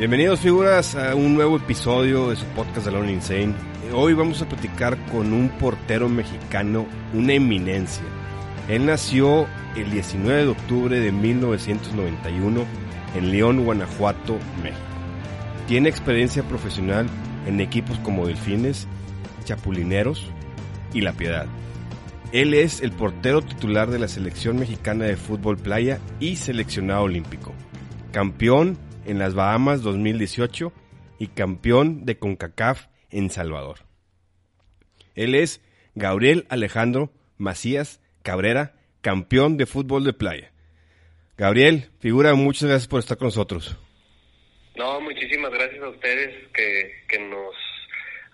[0.00, 3.54] Bienvenidos figuras a un nuevo episodio de su podcast de Lone Insane.
[3.92, 8.02] Hoy vamos a platicar con un portero mexicano, una eminencia.
[8.66, 9.46] Él nació
[9.76, 12.64] el 19 de octubre de 1991
[13.14, 14.80] en León, Guanajuato, México.
[15.68, 17.06] Tiene experiencia profesional
[17.46, 18.88] en equipos como Delfines,
[19.44, 20.30] Chapulineros
[20.94, 21.44] y La Piedad.
[22.32, 27.52] Él es el portero titular de la selección mexicana de fútbol playa y seleccionado olímpico.
[28.12, 28.78] Campeón
[29.10, 30.72] en las Bahamas 2018
[31.18, 33.80] y campeón de CONCACAF en Salvador.
[35.16, 35.60] Él es
[35.96, 40.52] Gabriel Alejandro Macías Cabrera, campeón de fútbol de playa.
[41.36, 43.76] Gabriel, figura, muchas gracias por estar con nosotros.
[44.76, 47.56] No, muchísimas gracias a ustedes que, que nos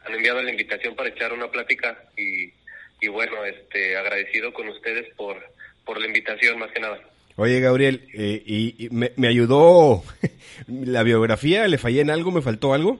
[0.04, 2.52] han enviado la invitación para echar una plática y,
[3.00, 5.42] y bueno, este, agradecido con ustedes por,
[5.86, 7.00] por la invitación más que nada.
[7.36, 10.02] Oye, Gabriel, eh, y, me, me, ayudó
[10.66, 11.68] la biografía?
[11.68, 12.30] ¿Le fallé en algo?
[12.30, 12.98] ¿Me faltó algo?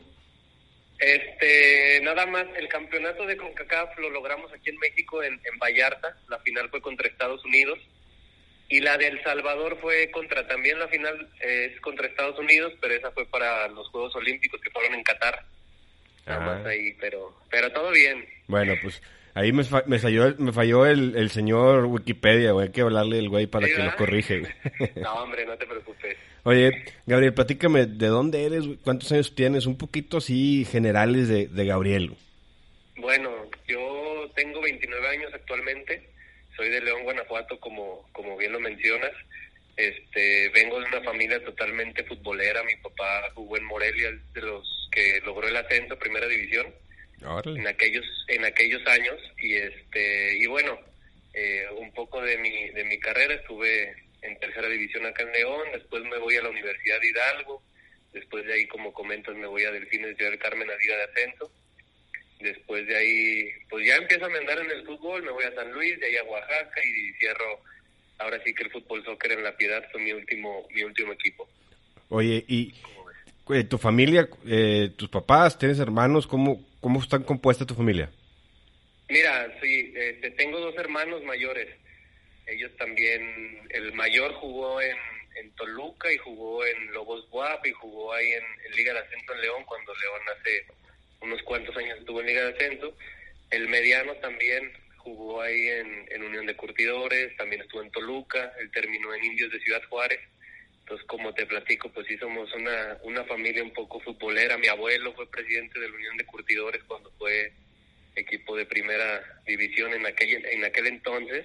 [0.98, 6.18] Este, nada más, el campeonato de CONCACAF lo logramos aquí en México, en, en Vallarta.
[6.28, 7.78] La final fue contra Estados Unidos.
[8.68, 12.94] Y la de El Salvador fue contra, también la final es contra Estados Unidos, pero
[12.94, 15.44] esa fue para los Juegos Olímpicos que fueron en Qatar.
[16.26, 18.26] Nada más ahí, pero, pero todo bien.
[18.48, 19.00] Bueno, pues
[19.36, 22.68] Ahí me, me falló, me falló el, el señor Wikipedia, güey.
[22.68, 24.44] Hay que hablarle al güey para que lo corrige.
[24.96, 26.16] No, hombre, no te preocupes.
[26.44, 28.64] Oye, Gabriel, platícame, ¿de dónde eres?
[28.82, 29.66] ¿Cuántos años tienes?
[29.66, 32.16] Un poquito así generales de, de Gabriel.
[32.96, 33.30] Bueno,
[33.68, 36.08] yo tengo 29 años actualmente.
[36.56, 39.12] Soy de León, Guanajuato, como, como bien lo mencionas.
[39.76, 42.62] Este, vengo de una familia totalmente futbolera.
[42.62, 46.68] Mi papá jugó en Morelia, de los que logró el ascenso, primera división
[47.22, 50.78] en aquellos en aquellos años y este y bueno
[51.34, 55.69] eh, un poco de mi de mi carrera estuve en tercera división acá en León
[55.72, 57.62] después me voy a la Universidad de Hidalgo
[58.12, 60.97] después de ahí como comentas me voy a Delfines de Ciudad del Carmen a Liga
[60.97, 61.53] de Ascenso
[62.41, 65.72] después de ahí pues ya empiezo a andar en el fútbol me voy a San
[65.72, 67.60] Luis de ahí a Oaxaca y cierro
[68.19, 71.49] ahora sí que el fútbol soccer en la Piedad fue mi último mi último equipo.
[72.09, 72.75] Oye y
[73.68, 78.08] tu familia eh, tus papás tienes hermanos cómo ¿Cómo está compuesta tu familia?
[79.08, 81.66] Mira, sí, este, tengo dos hermanos mayores.
[82.46, 84.96] Ellos también, el mayor jugó en,
[85.34, 89.40] en Toluca y jugó en Lobos Buap y jugó ahí en, Liga de Ascenso en
[89.40, 90.64] León cuando León hace
[91.22, 92.96] unos cuantos años estuvo en Liga de Ascenso.
[93.50, 98.70] El mediano también jugó ahí en, en Unión de Curtidores, también estuvo en Toluca, él
[98.70, 100.20] terminó en Indios de Ciudad Juárez
[100.86, 104.56] entonces, como te platico, pues sí somos una, una familia un poco futbolera.
[104.56, 107.52] Mi abuelo fue presidente de la Unión de Curtidores cuando fue
[108.14, 111.44] equipo de primera división en aquel, en aquel entonces.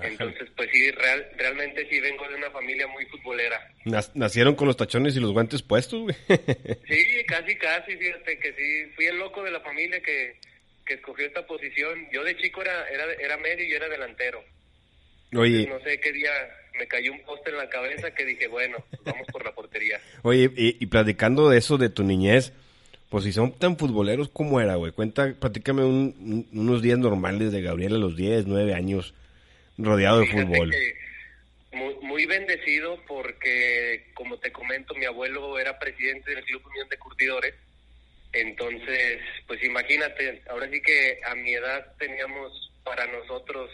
[0.00, 3.68] Entonces, pues sí, real, realmente sí vengo de una familia muy futbolera.
[4.14, 6.14] ¿Nacieron con los tachones y los guantes puestos, güey?
[6.86, 8.92] sí, casi, casi, fíjate que sí.
[8.94, 10.36] Fui el loco de la familia que,
[10.86, 12.08] que escogió esta posición.
[12.12, 14.44] Yo de chico era, era, era medio y era delantero.
[15.34, 15.66] Oye.
[15.66, 16.30] no sé qué día
[16.78, 20.00] me cayó un poste en la cabeza que dije, bueno, vamos por la portería.
[20.22, 22.52] Oye, y, platicando de eso, de tu niñez,
[23.08, 24.92] pues si son tan futboleros, ¿cómo era, güey?
[24.92, 29.14] Cuenta, platícame unos días normales de Gabriel a los 10, 9 años,
[29.78, 30.74] rodeado de fútbol.
[31.72, 36.98] Muy, muy, bendecido porque, como te comento, mi abuelo era presidente del Club Unión de
[36.98, 37.54] Curtidores.
[38.32, 43.70] Entonces, pues imagínate, ahora sí que a mi edad teníamos para nosotros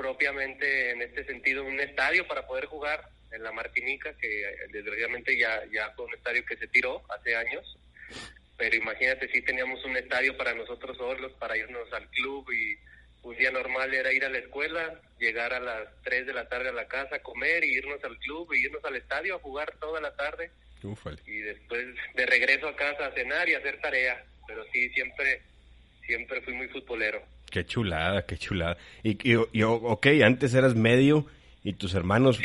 [0.00, 5.62] propiamente en este sentido un estadio para poder jugar en la Martinica, que desgraciadamente ya,
[5.70, 7.76] ya fue un estadio que se tiró hace años,
[8.56, 12.78] pero imagínate si teníamos un estadio para nosotros solos, para irnos al club y
[13.22, 16.70] un día normal era ir a la escuela, llegar a las 3 de la tarde
[16.70, 20.00] a la casa, comer y irnos al club y irnos al estadio a jugar toda
[20.00, 20.50] la tarde.
[21.26, 24.24] Y después de regreso a casa a cenar y hacer tarea.
[24.46, 25.42] Pero sí, siempre,
[26.06, 27.22] siempre fui muy futbolero.
[27.50, 28.78] Qué chulada, qué chulada.
[29.02, 31.26] Y, y, ok, antes eras medio
[31.64, 32.40] y tus hermanos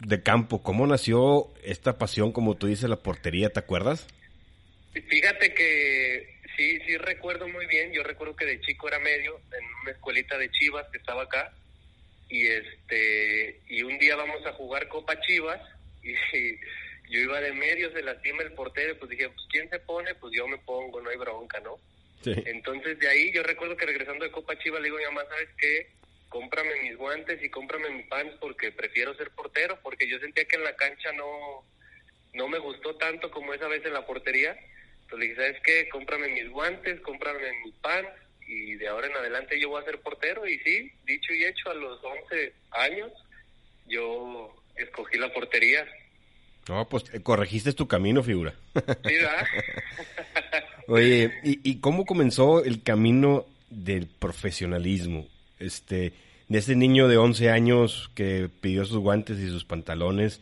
[0.00, 0.62] de campo.
[0.62, 3.50] ¿Cómo nació esta pasión, como tú dices, la portería?
[3.50, 4.06] ¿Te acuerdas?
[4.92, 7.92] Fíjate que sí, sí recuerdo muy bien.
[7.92, 11.52] Yo recuerdo que de chico era medio en una escuelita de Chivas que estaba acá.
[12.28, 15.60] Y este y un día vamos a jugar Copa Chivas
[16.02, 16.14] y
[17.10, 20.14] yo iba de medio, se lastima el portero, pues dije, pues ¿quién se pone?
[20.14, 21.76] Pues yo me pongo, no hay bronca, ¿no?
[22.24, 25.22] Entonces de ahí yo recuerdo que regresando de Copa Chiva le digo a mi mamá,
[25.28, 25.90] ¿sabes qué?
[26.28, 30.56] Cómprame mis guantes y cómprame mi pants porque prefiero ser portero, porque yo sentía que
[30.56, 31.64] en la cancha no,
[32.34, 34.56] no me gustó tanto como esa vez en la portería.
[35.02, 35.88] Entonces le dije, ¿sabes qué?
[35.88, 38.12] Cómprame mis guantes, cómprame mi pants
[38.46, 40.46] y de ahora en adelante yo voy a ser portero.
[40.46, 43.12] Y sí, dicho y hecho, a los 11 años
[43.86, 45.86] yo escogí la portería.
[46.68, 48.54] No, pues eh, corregiste tu camino, figura.
[48.74, 49.46] Sí, ¿verdad?
[50.90, 55.28] Oye, ¿y, ¿y, cómo comenzó el camino del profesionalismo?
[55.60, 56.12] Este,
[56.48, 60.40] de ese niño de 11 años que pidió sus guantes y sus pantalones,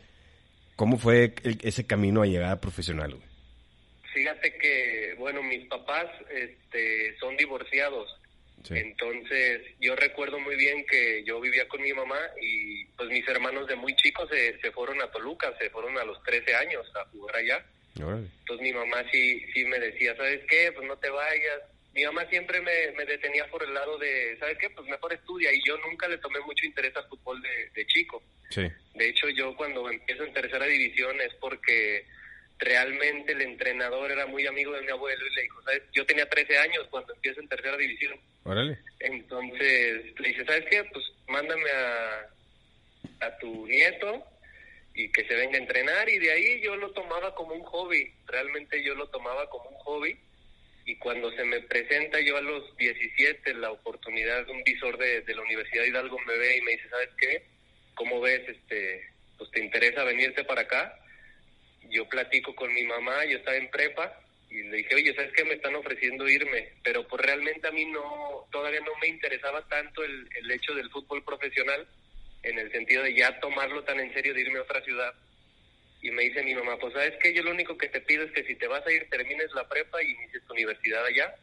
[0.74, 3.14] ¿cómo fue el, ese camino a llegar a profesional?
[3.16, 3.28] Güey?
[4.14, 8.18] Fíjate que, bueno, mis papás este, son divorciados.
[8.64, 8.72] Sí.
[8.74, 13.68] Entonces, yo recuerdo muy bien que yo vivía con mi mamá y pues mis hermanos
[13.68, 17.04] de muy chicos se, se fueron a Toluca, se fueron a los 13 años a
[17.10, 17.62] jugar allá.
[17.94, 20.72] Entonces mi mamá sí, sí me decía, ¿sabes qué?
[20.72, 21.62] Pues no te vayas.
[21.94, 24.70] Mi mamá siempre me, me detenía por el lado de, ¿sabes qué?
[24.70, 25.52] Pues mejor estudia.
[25.52, 28.22] Y yo nunca le tomé mucho interés al fútbol de, de chico.
[28.50, 28.68] Sí.
[28.94, 32.04] De hecho, yo cuando empiezo en tercera división es porque
[32.58, 35.82] realmente el entrenador era muy amigo de mi abuelo y le dijo, ¿sabes?
[35.92, 38.18] Yo tenía 13 años cuando empiezo en tercera división.
[38.44, 38.78] Órale.
[39.00, 40.84] Entonces le dice, ¿sabes qué?
[40.92, 44.24] Pues mándame a, a tu nieto
[44.98, 48.12] y que se venga a entrenar y de ahí yo lo tomaba como un hobby,
[48.26, 50.18] realmente yo lo tomaba como un hobby
[50.86, 55.20] y cuando se me presenta yo a los 17 la oportunidad de un visor de,
[55.20, 57.46] de la Universidad de Hidalgo me ve y me dice, ¿sabes qué?
[57.94, 58.42] ¿Cómo ves?
[58.48, 59.08] este
[59.38, 60.98] Pues te interesa venirte para acá.
[61.90, 65.44] Yo platico con mi mamá, yo estaba en prepa y le dije, oye, ¿sabes qué?
[65.44, 70.02] Me están ofreciendo irme, pero pues realmente a mí no, todavía no me interesaba tanto
[70.02, 71.86] el, el hecho del fútbol profesional
[72.42, 75.14] en el sentido de ya tomarlo tan en serio de irme a otra ciudad.
[76.00, 78.32] Y me dice mi mamá, pues sabes que yo lo único que te pido es
[78.32, 81.34] que si te vas a ir termines la prepa y inicies tu universidad allá.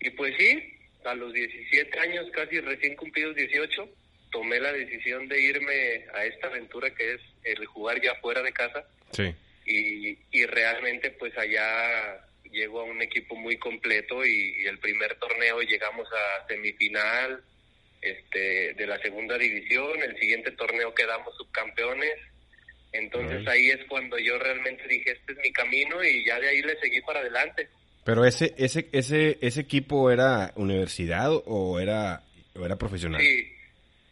[0.00, 0.74] Y pues sí,
[1.04, 3.88] a los 17 años, casi recién cumplidos 18,
[4.32, 8.52] tomé la decisión de irme a esta aventura que es el jugar ya fuera de
[8.52, 8.84] casa.
[9.12, 9.34] Sí.
[9.64, 15.14] Y, y realmente pues allá llego a un equipo muy completo y, y el primer
[15.16, 17.42] torneo llegamos a semifinal,
[18.10, 22.12] este, de la segunda división, el siguiente torneo quedamos subcampeones,
[22.92, 26.62] entonces ahí es cuando yo realmente dije, este es mi camino y ya de ahí
[26.62, 27.68] le seguí para adelante.
[28.04, 32.22] Pero ese, ese, ese, ese equipo era universidad o era,
[32.54, 33.20] o era profesional?
[33.20, 33.52] Sí,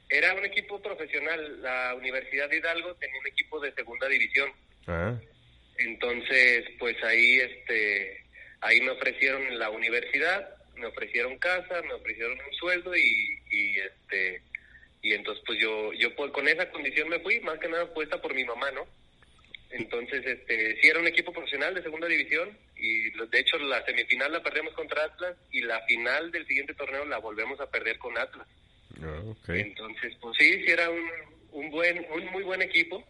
[0.08, 4.50] era un equipo profesional, la Universidad de Hidalgo tenía un equipo de segunda división,
[4.86, 5.14] Ah,
[5.78, 8.22] entonces pues ahí, este,
[8.60, 14.42] ahí me ofrecieron la universidad, me ofrecieron casa, me ofrecieron un sueldo y, y este
[15.02, 18.20] y entonces pues yo yo pues, con esa condición me fui más que nada puesta
[18.20, 18.86] por mi mamá no
[19.70, 24.32] entonces este sí era un equipo profesional de segunda división y de hecho la semifinal
[24.32, 28.16] la perdemos contra Atlas y la final del siguiente torneo la volvemos a perder con
[28.16, 28.46] Atlas.
[29.02, 31.10] Ah, entonces pues sí sí era un,
[31.52, 33.04] un buen un muy buen equipo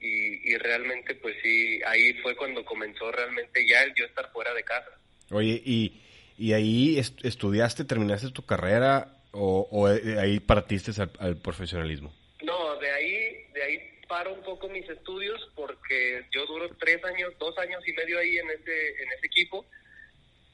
[0.00, 4.52] y, y realmente pues sí ahí fue cuando comenzó realmente ya el yo estar fuera
[4.54, 4.90] de casa.
[5.30, 6.00] Oye, ¿y,
[6.38, 12.14] y ahí est- estudiaste, terminaste tu carrera o, o de ahí partiste al, al profesionalismo?
[12.42, 13.78] No, de ahí, de ahí
[14.08, 18.36] paro un poco mis estudios porque yo duro tres años, dos años y medio ahí
[18.38, 19.64] en ese, en ese equipo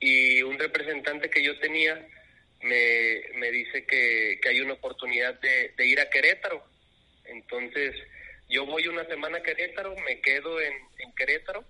[0.00, 1.94] y un representante que yo tenía
[2.62, 6.64] me, me dice que, que hay una oportunidad de, de ir a Querétaro.
[7.24, 7.94] Entonces
[8.48, 11.64] yo voy una semana a Querétaro, me quedo en, en Querétaro,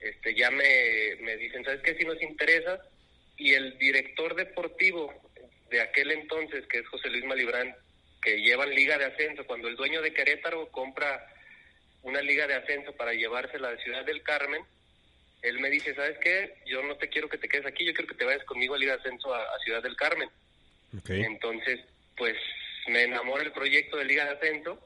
[0.00, 1.94] este ya me, me dicen, ¿sabes qué?
[1.94, 2.80] Si nos interesa.
[3.40, 5.14] Y el director deportivo
[5.70, 7.74] de aquel entonces, que es José Luis Malibrán,
[8.20, 11.26] que llevan liga de ascenso, cuando el dueño de Querétaro compra
[12.02, 14.62] una liga de ascenso para llevársela a Ciudad del Carmen,
[15.40, 16.54] él me dice, ¿sabes qué?
[16.66, 18.78] Yo no te quiero que te quedes aquí, yo quiero que te vayas conmigo a
[18.78, 20.28] Liga de Ascenso a, a Ciudad del Carmen.
[21.08, 21.80] Entonces,
[22.14, 22.36] pues
[22.88, 24.78] me enamora el proyecto de Liga de Ascenso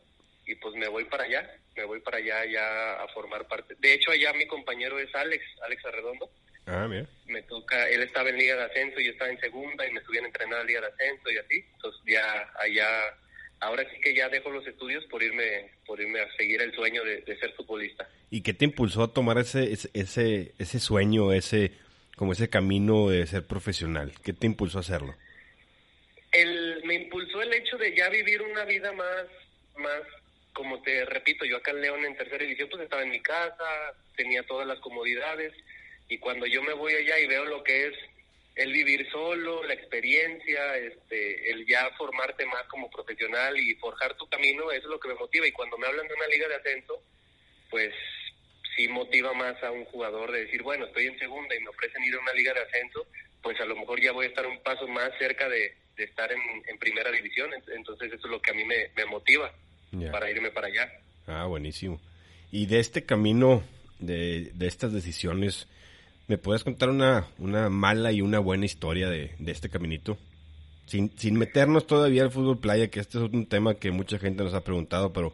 [0.46, 3.74] y pues me voy para allá, me voy para allá ya a formar parte.
[3.80, 6.30] De hecho, allá mi compañero es Alex, Alex Arredondo.
[6.66, 7.06] Ah, mira.
[7.26, 10.24] Me toca, él estaba en Liga de Ascenso, yo estaba en segunda y me subían
[10.24, 11.64] a entrenar a Liga de Ascenso y así.
[11.74, 12.88] Entonces ya allá,
[13.60, 17.04] ahora sí que ya dejo los estudios por irme, por irme a seguir el sueño
[17.04, 18.08] de, de ser futbolista.
[18.30, 21.72] ¿Y qué te impulsó a tomar ese, ese, ese, ese sueño, ese,
[22.16, 24.12] como ese camino de ser profesional?
[24.22, 25.14] ¿Qué te impulsó a hacerlo?
[26.34, 29.26] el, me impulsó el hecho de ya vivir una vida más,
[29.76, 30.02] más,
[30.52, 33.64] como te repito, yo acá en León en tercera división pues estaba en mi casa,
[34.16, 35.52] tenía todas las comodidades
[36.14, 37.94] y cuando yo me voy allá y veo lo que es
[38.54, 44.28] el vivir solo, la experiencia, este, el ya formarte más como profesional y forjar tu
[44.28, 46.54] camino, eso es lo que me motiva y cuando me hablan de una liga de
[46.54, 47.02] ascenso,
[47.68, 47.92] pues
[48.76, 52.04] sí motiva más a un jugador de decir, bueno, estoy en segunda y me ofrecen
[52.04, 53.08] ir a una liga de ascenso,
[53.42, 56.30] pues a lo mejor ya voy a estar un paso más cerca de, de estar
[56.30, 57.50] en, en primera división.
[57.74, 59.52] Entonces eso es lo que a mí me, me motiva
[60.12, 60.92] para irme para allá.
[61.26, 62.00] Ah, buenísimo.
[62.52, 63.64] Y de este camino,
[63.98, 65.66] de, de estas decisiones,
[66.28, 70.18] ¿me puedes contar una, una mala y una buena historia de, de este caminito?
[70.86, 74.44] Sin, sin meternos todavía al fútbol playa, que este es un tema que mucha gente
[74.44, 75.32] nos ha preguntado, pero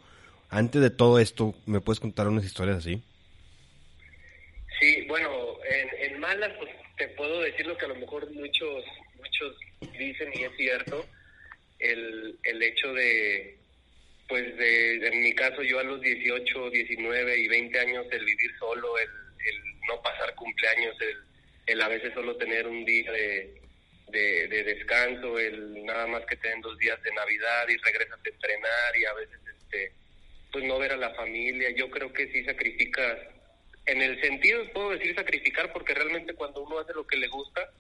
[0.49, 3.03] antes de todo esto, ¿me puedes contar unas historias así?
[4.81, 5.31] Sí, bueno,
[5.69, 8.85] en, en malas, pues te puedo decir lo que a lo mejor muchos,
[9.17, 9.57] muchos
[9.99, 11.05] dicen y es cierto,
[11.79, 13.59] el, el hecho de,
[14.29, 18.51] pues de, en mi caso yo a los 18, 19 y 20 años, el vivir
[18.59, 21.17] solo, el, el no pasar cumpleaños, el,
[21.67, 23.61] el a veces solo tener un día de,
[24.09, 28.97] de, descanso, el nada más que tener dos días de Navidad y regresas a entrenar
[28.97, 29.93] y a veces este
[30.53, 33.19] pues no ver a la familia, yo creo que sí sacrificas,
[33.87, 37.71] en el sentido puedo decir sacrificar porque realmente cuando uno hace lo que le gusta,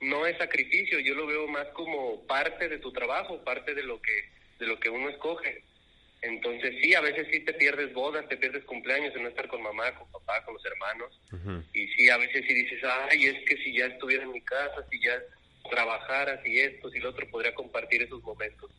[0.00, 4.00] no es sacrificio, yo lo veo más como parte de tu trabajo, parte de lo
[4.00, 5.64] que, de lo que uno escoge.
[6.22, 9.60] Entonces sí, a veces sí te pierdes bodas, te pierdes cumpleaños, de no estar con
[9.60, 11.20] mamá, con papá, con los hermanos.
[11.72, 14.86] Y sí, a veces sí dices, ay, es que si ya estuviera en mi casa,
[14.88, 15.20] si ya
[15.68, 18.70] trabajara, si esto, si lo otro, podría compartir esos momentos.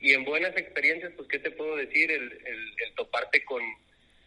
[0.00, 2.10] Y en buenas experiencias, pues, ¿qué te puedo decir?
[2.10, 3.62] El, el, toparte con,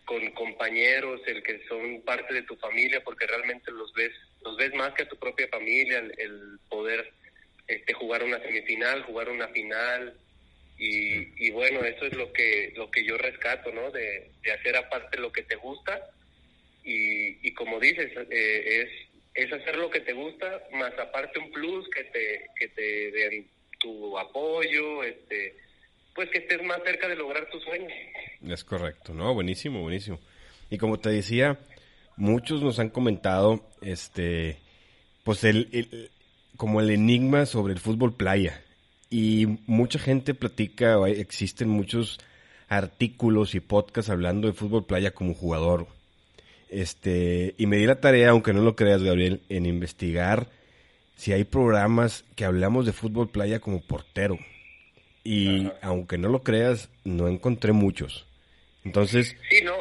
[0.05, 4.11] con compañeros, el que son parte de tu familia, porque realmente los ves,
[4.43, 7.13] los ves más que a tu propia familia, el, poder
[7.67, 10.17] este, jugar una semifinal, jugar una final,
[10.79, 13.91] y, y, bueno, eso es lo que, lo que yo rescato, ¿no?
[13.91, 16.09] De, de hacer aparte lo que te gusta
[16.83, 18.81] y, y como dices, eh,
[19.35, 23.11] es, es hacer lo que te gusta, más aparte un plus que te, que te
[23.11, 25.55] den tu apoyo, este,
[26.15, 27.91] pues que estés más cerca de lograr tus sueños.
[28.47, 29.33] Es correcto, ¿no?
[29.33, 30.19] Buenísimo, buenísimo.
[30.69, 31.59] Y como te decía,
[32.15, 34.57] muchos nos han comentado, este,
[35.23, 36.11] pues el, el
[36.57, 38.61] como el enigma sobre el fútbol playa
[39.09, 42.19] y mucha gente platica, existen muchos
[42.67, 45.87] artículos y podcasts hablando de fútbol playa como jugador.
[46.69, 50.47] Este, y me di la tarea, aunque no lo creas, Gabriel, en investigar
[51.15, 54.37] si hay programas que hablamos de fútbol playa como portero.
[55.23, 58.25] Y aunque no lo creas, no encontré muchos.
[58.85, 59.73] Entonces, sí, no.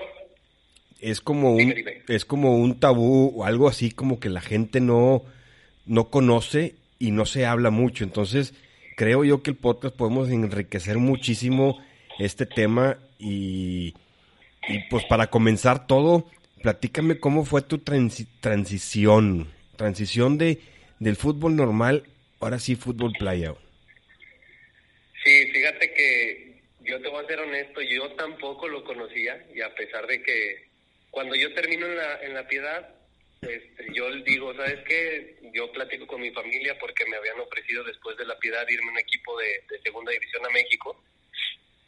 [1.01, 1.73] es como un
[2.09, 5.23] es como un tabú o algo así como que la gente no
[5.87, 8.03] no conoce y no se habla mucho.
[8.03, 8.53] Entonces,
[8.99, 11.81] creo yo que el podcast podemos enriquecer muchísimo
[12.19, 13.95] este tema y,
[14.91, 16.29] pues para comenzar todo,
[16.65, 20.59] platícame cómo fue tu transición, transición de
[20.99, 22.09] del fútbol normal,
[22.41, 23.55] ahora sí fútbol playa.
[25.25, 29.73] Sí, fíjate que yo te voy a ser honesto, yo tampoco lo conocía y a
[29.77, 30.67] pesar de que
[31.13, 32.98] cuando yo termino en la, en la piedad,
[33.43, 35.37] este, yo digo, ¿sabes qué?
[35.55, 38.93] Yo platico con mi familia porque me habían ofrecido después de la piedad irme a
[38.93, 41.01] un equipo de, segunda división a México.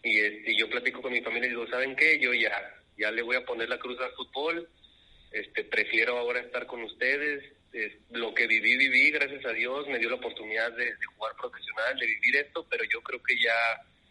[0.02, 2.18] Y este, yo platico con mi familia y digo, ¿saben qué?
[2.18, 2.52] Yo ya,
[2.96, 4.68] ya le voy a poner la cruz al fútbol.
[5.32, 7.42] Este, prefiero ahora estar con ustedes.
[8.10, 12.06] lo que viví, viví, gracias a Dios, me dio la oportunidad de, jugar profesional, de
[12.06, 13.54] vivir esto, pero yo creo que ya,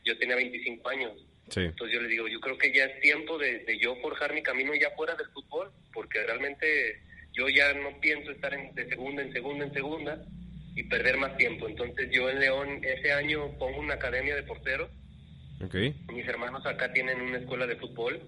[0.03, 1.13] yo tenía 25 años.
[1.55, 4.43] Entonces yo le digo, yo creo que ya es tiempo de, de yo forjar mi
[4.43, 7.01] camino ya fuera del fútbol, porque realmente
[7.49, 10.25] ya no pienso estar en, de segunda en segunda en segunda
[10.75, 11.67] y perder más tiempo.
[11.67, 14.89] Entonces yo en León ese año pongo una academia de porteros.
[15.61, 15.93] Okay.
[16.13, 18.21] Mis hermanos acá tienen una escuela de fútbol.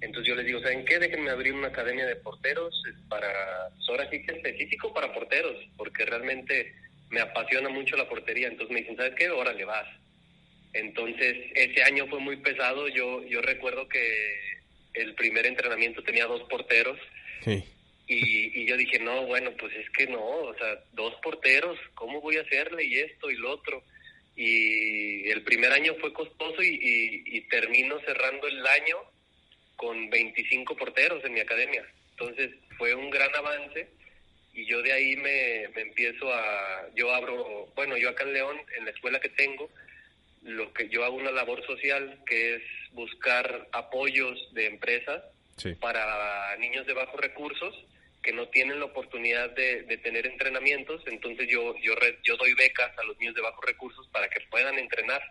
[0.00, 0.98] Entonces yo les digo, ¿saben qué?
[0.98, 3.28] Déjenme abrir una academia de porteros para,
[3.74, 6.72] pues ahora sí que específico para porteros, porque realmente
[7.10, 8.48] me apasiona mucho la portería.
[8.48, 9.28] Entonces me dicen, ¿sabes qué?
[9.30, 9.88] Órale, vas.
[10.72, 12.88] Entonces ese año fue muy pesado.
[12.88, 14.38] Yo, yo recuerdo que
[14.94, 16.98] el primer entrenamiento tenía dos porteros.
[17.44, 17.64] Sí.
[18.10, 22.36] Y, yo dije, no, bueno, pues es que no, o sea, dos porteros, ¿cómo voy
[22.36, 22.84] a hacerle?
[22.84, 23.84] Y esto y lo otro.
[24.34, 28.96] Y el primer año fue costoso y, y, termino cerrando el año
[29.76, 31.86] con 25 porteros en mi academia.
[32.12, 33.88] Entonces fue un gran avance
[34.54, 38.56] y yo de ahí me, me empiezo a, yo abro, bueno, yo acá en León,
[38.76, 39.70] en la escuela que tengo,
[40.42, 42.62] lo que yo hago una labor social que es
[42.92, 45.22] buscar apoyos de empresas
[45.80, 47.74] para niños de bajos recursos
[48.28, 53.04] que no tienen la oportunidad de, tener entrenamientos, entonces yo, yo, yo doy becas a
[53.04, 55.22] los niños de bajos recursos para que puedan entrenar.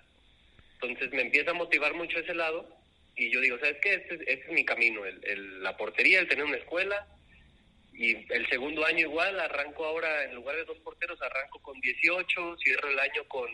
[0.74, 2.68] Entonces me empieza a motivar mucho ese lado
[3.16, 3.94] y yo digo, ¿sabes qué?
[3.94, 7.06] Este, este es mi camino, el, la portería, el tener una escuela.
[7.94, 12.58] Y el segundo año igual, arranco ahora, en lugar de dos porteros, arranco con 18,
[12.64, 13.48] cierro el año con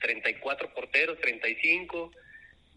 [0.00, 2.10] 34 porteros, 35.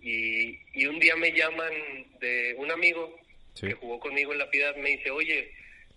[0.01, 1.71] Y, y un día me llaman
[2.19, 3.24] de un amigo
[3.59, 5.51] que jugó conmigo en la piedad, me dice, oye,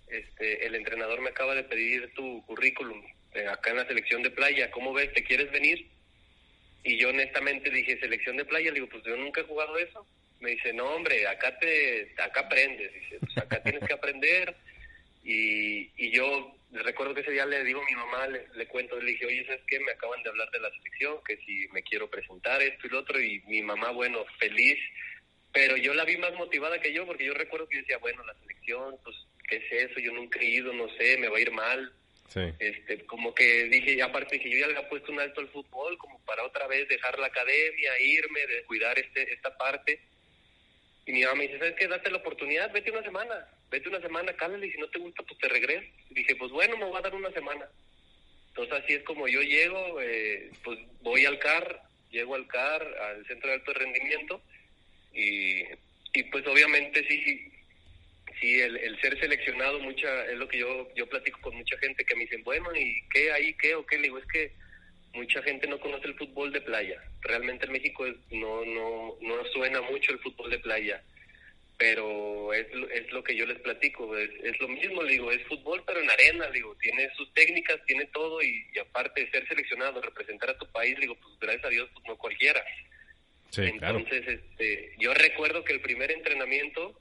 [0.08, 3.02] este, el entrenador me acaba de pedir tu currículum
[3.34, 5.12] eh, acá en la selección de playa, ¿cómo ves?
[5.12, 5.86] ¿Te quieres venir?
[6.82, 10.06] Y yo honestamente dije, selección de playa, le digo, pues yo nunca he jugado eso.
[10.40, 14.54] Me dice, no hombre, acá te, acá aprendes, dice, pues acá tienes que aprender.
[15.24, 18.98] Y, y yo recuerdo que ese día le digo a mi mamá, le, le cuento,
[19.00, 19.80] le dije, oye, ¿sabes qué?
[19.80, 23.00] Me acaban de hablar de la selección, que si me quiero presentar esto y lo
[23.00, 24.78] otro, y mi mamá, bueno, feliz,
[25.58, 28.24] pero yo la vi más motivada que yo porque yo recuerdo que yo decía, bueno,
[28.24, 29.16] la selección, pues,
[29.48, 29.98] ¿qué es eso?
[29.98, 31.92] Yo nunca he ido, no sé, me va a ir mal.
[32.28, 32.42] Sí.
[32.60, 35.48] Este, como que dije, y aparte dije, yo ya le había puesto un alto al
[35.48, 40.00] fútbol, como para otra vez dejar la academia, irme, de cuidar este, esta parte.
[41.06, 41.88] Y mi mamá me dice, ¿sabes qué?
[41.88, 45.24] Date la oportunidad, vete una semana, vete una semana, cálale, y si no te gusta,
[45.24, 45.88] pues te regresas.
[46.08, 47.66] Y dije, pues bueno, me voy a dar una semana.
[48.50, 53.26] Entonces así es como yo llego, eh, pues voy al CAR, llego al CAR, al
[53.26, 54.40] Centro de Alto Rendimiento,
[55.18, 55.64] y,
[56.14, 57.50] y pues obviamente sí,
[58.40, 62.14] sí, el, ser seleccionado, mucha es lo que yo yo platico con mucha gente que
[62.14, 63.96] me dicen, bueno, ¿y qué ahí, qué o qué?
[63.96, 64.52] Le digo, es que
[65.14, 67.02] mucha gente no conoce el fútbol de playa.
[67.22, 71.02] Realmente en México no, no, no suena mucho el fútbol de playa,
[71.76, 75.82] pero es, es lo que yo les platico, es, es lo mismo, digo, es fútbol
[75.84, 80.00] pero en arena, digo, tiene sus técnicas, tiene todo y, y aparte de ser seleccionado,
[80.00, 82.64] representar a tu país, digo, pues gracias a Dios, pues no cualquiera.
[83.50, 84.40] Sí, entonces, claro.
[84.40, 86.98] este, yo recuerdo que el primer entrenamiento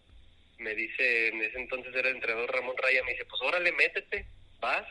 [0.60, 4.26] me dice, en ese entonces era el entrenador Ramón Raya, me dice, pues órale, métete,
[4.60, 4.86] vas.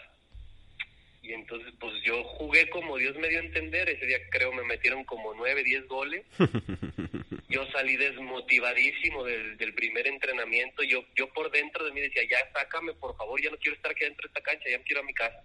[1.23, 3.89] Y entonces, pues yo jugué como Dios me dio a entender.
[3.89, 6.25] Ese día creo me metieron como nueve, diez goles.
[7.49, 10.85] yo salí desmotivadísimo del, del primer entrenamiento.
[10.85, 13.91] Yo yo por dentro de mí decía, ya sácame, por favor, ya no quiero estar
[13.91, 15.43] aquí dentro de esta cancha, ya me quiero a mi casa.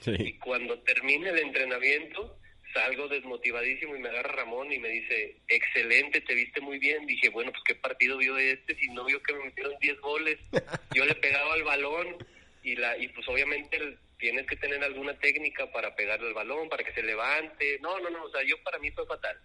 [0.00, 0.14] Sí.
[0.18, 2.38] Y cuando termine el entrenamiento,
[2.76, 7.06] salgo desmotivadísimo y me agarra Ramón y me dice, excelente, te viste muy bien.
[7.06, 10.38] Dije, bueno, pues qué partido vio este si no vio que me metieron 10 goles.
[10.94, 12.16] Yo le pegaba al balón
[12.62, 16.68] y la y pues obviamente el, tienes que tener alguna técnica para pegarle al balón,
[16.68, 17.78] para que se levante.
[17.80, 19.38] No, no, no, o sea, yo para mí fue fatal.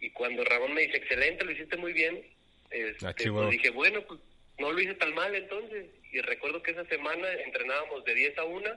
[0.00, 2.22] Y cuando Ramón me dice, excelente, lo hiciste muy bien,
[2.70, 4.20] este, Ah, pues dije, bueno, pues
[4.58, 5.86] no lo hice tan mal entonces.
[6.12, 8.70] Y recuerdo que esa semana entrenábamos de 10 a 1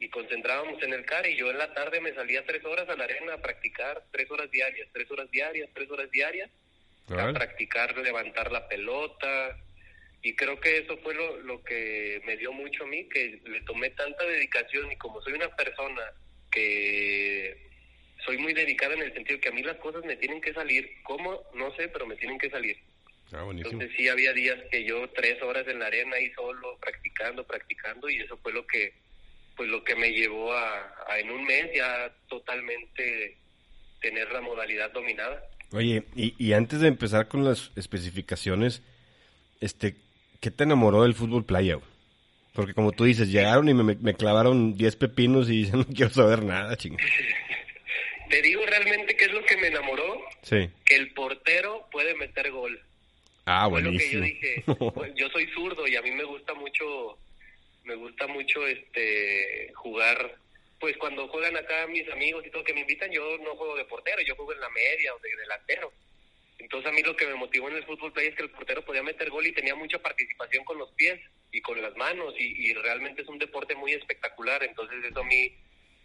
[0.00, 2.96] y concentrábamos en el CAR y yo en la tarde me salía tres horas a
[2.96, 6.50] la arena a practicar, tres horas diarias, tres horas diarias, tres horas diarias,
[7.10, 9.56] a practicar levantar la pelota
[10.22, 13.60] y creo que eso fue lo, lo que me dio mucho a mí, que le
[13.62, 16.02] tomé tanta dedicación y como soy una persona
[16.50, 17.68] que
[18.24, 20.90] soy muy dedicada en el sentido que a mí las cosas me tienen que salir,
[21.02, 21.42] ¿cómo?
[21.54, 22.78] No sé, pero me tienen que salir.
[23.32, 23.46] Ah.
[23.50, 28.08] Entonces sí había días que yo tres horas en la arena ahí solo practicando, practicando
[28.08, 28.94] y eso fue lo que
[29.60, 33.36] pues lo que me llevó a, a en un mes ya totalmente
[34.00, 35.42] tener la modalidad dominada.
[35.72, 38.82] Oye, y, y antes de empezar con las especificaciones,
[39.60, 39.96] este,
[40.40, 41.78] ¿qué te enamoró del fútbol playa?
[42.54, 46.10] Porque como tú dices, llegaron y me, me clavaron 10 pepinos y ya no quiero
[46.10, 46.96] saber nada, ching.
[48.30, 50.70] Te digo realmente qué es lo que me enamoró, Sí.
[50.86, 52.80] que el portero puede meter gol.
[53.44, 54.24] Ah, Fue lo que yo buenísimo.
[54.24, 54.64] dije.
[54.94, 57.18] Pues, yo soy zurdo y a mí me gusta mucho,
[57.90, 60.36] me gusta mucho este jugar.
[60.78, 63.84] Pues cuando juegan acá mis amigos y todo que me invitan, yo no juego de
[63.84, 65.92] portero, yo juego en la media o de delantero.
[66.58, 68.84] Entonces a mí lo que me motivó en el fútbol play es que el portero
[68.84, 71.18] podía meter gol y tenía mucha participación con los pies
[71.52, 74.62] y con las manos y, y realmente es un deporte muy espectacular.
[74.62, 75.52] Entonces eso a mí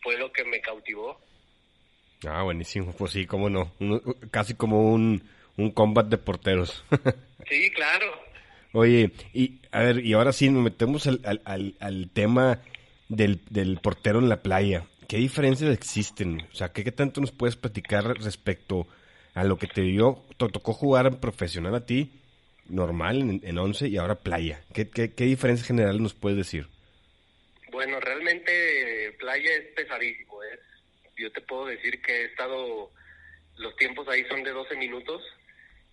[0.01, 1.21] fue lo que me cautivó.
[2.27, 2.93] Ah, buenísimo.
[2.97, 3.73] Pues sí, cómo no.
[3.79, 5.21] Uno- casi como un,
[5.57, 6.83] un combat de porteros.
[7.47, 8.19] Sí, claro.
[8.75, 12.59] Oye, y a ver, y ahora sí nos metemos al, al, al, al tema
[13.07, 14.85] del, del portero en la playa.
[15.07, 16.41] ¿Qué diferencias existen?
[16.51, 18.85] O sea, ¿qué, qué tanto nos puedes platicar respecto
[19.33, 22.19] a lo que te dio, te tocó jugar profesional a ti,
[22.67, 24.59] normal, en, en 11 y ahora playa?
[24.73, 26.67] ¿Qué, qué, qué diferencias generales nos puedes decir?
[27.71, 30.43] Bueno, realmente eh, playa es pesadísimo.
[30.43, 30.59] Es,
[31.15, 32.91] yo te puedo decir que he estado,
[33.55, 35.21] los tiempos ahí son de 12 minutos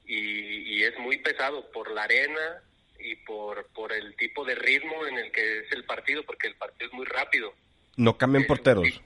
[0.05, 2.61] y, y es muy pesado por la arena
[2.99, 6.57] y por, por el tipo de ritmo en el que es el partido, porque el
[6.57, 7.53] partido es muy rápido.
[7.97, 9.01] No cambian Eh, porteros, sí.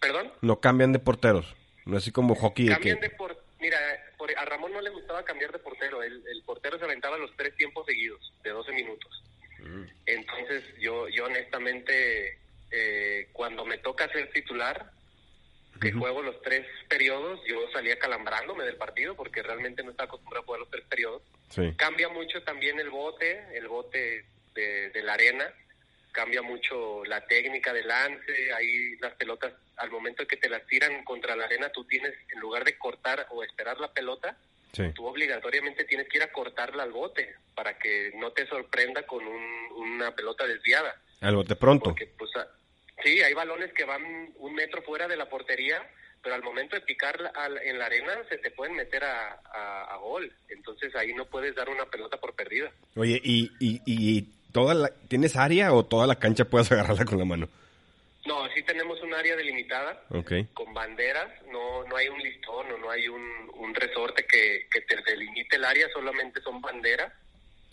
[0.00, 0.32] ¿Perdón?
[0.42, 1.54] no cambian de porteros.
[1.86, 3.08] No es así como hockey de Cambian que...
[3.08, 3.78] de por, mira,
[4.16, 6.02] por- a Ramón no le gustaba cambiar de portero.
[6.02, 9.22] El, el portero se aventaba los tres tiempos seguidos, de 12 minutos.
[10.06, 12.38] Entonces, yo, yo honestamente,
[12.70, 14.90] eh, cuando me toca ser titular,
[15.80, 20.42] que juego los tres periodos, yo salía calambrándome del partido porque realmente no estaba acostumbrado
[20.42, 21.22] a jugar los tres periodos.
[21.50, 21.72] Sí.
[21.76, 25.52] Cambia mucho también el bote, el bote de, de la arena,
[26.12, 31.02] cambia mucho la técnica de lance, ahí las pelotas, al momento que te las tiran
[31.04, 34.36] contra la arena, tú tienes, en lugar de cortar o esperar la pelota,
[34.72, 34.90] Sí.
[34.94, 39.24] tú obligatoriamente tienes que ir a cortarla al bote para que no te sorprenda con
[39.24, 41.00] un- una pelota desviada.
[41.20, 41.84] Al bote pronto.
[41.90, 42.30] Porque, pues,
[43.04, 45.80] sí, hay balones que van un metro fuera de la portería,
[46.22, 49.94] pero al momento de picar al- en la arena se te pueden meter a, a-
[49.94, 50.32] a gol.
[50.48, 52.72] Entonces ahí no puedes dar una pelota por perdida.
[52.96, 57.18] Oye, ¿y, y, y toda la, tienes área o toda la cancha puedes agarrarla con
[57.18, 57.48] la mano?
[58.26, 60.02] No, sí tenemos un área delimitada
[60.54, 63.22] con banderas, no no hay un listón o no hay un,
[63.56, 67.12] un resorte que, que te delimite el área, solamente son banderas.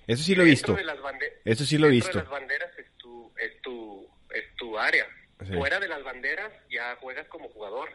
[0.08, 0.76] Eso sí lo he visto.
[1.46, 2.10] Eso sí lo he visto.
[2.18, 5.08] de las banderas es tu, es tu, es tu área.
[5.48, 5.54] Sí.
[5.54, 7.90] Fuera de las banderas ya juegas como jugador.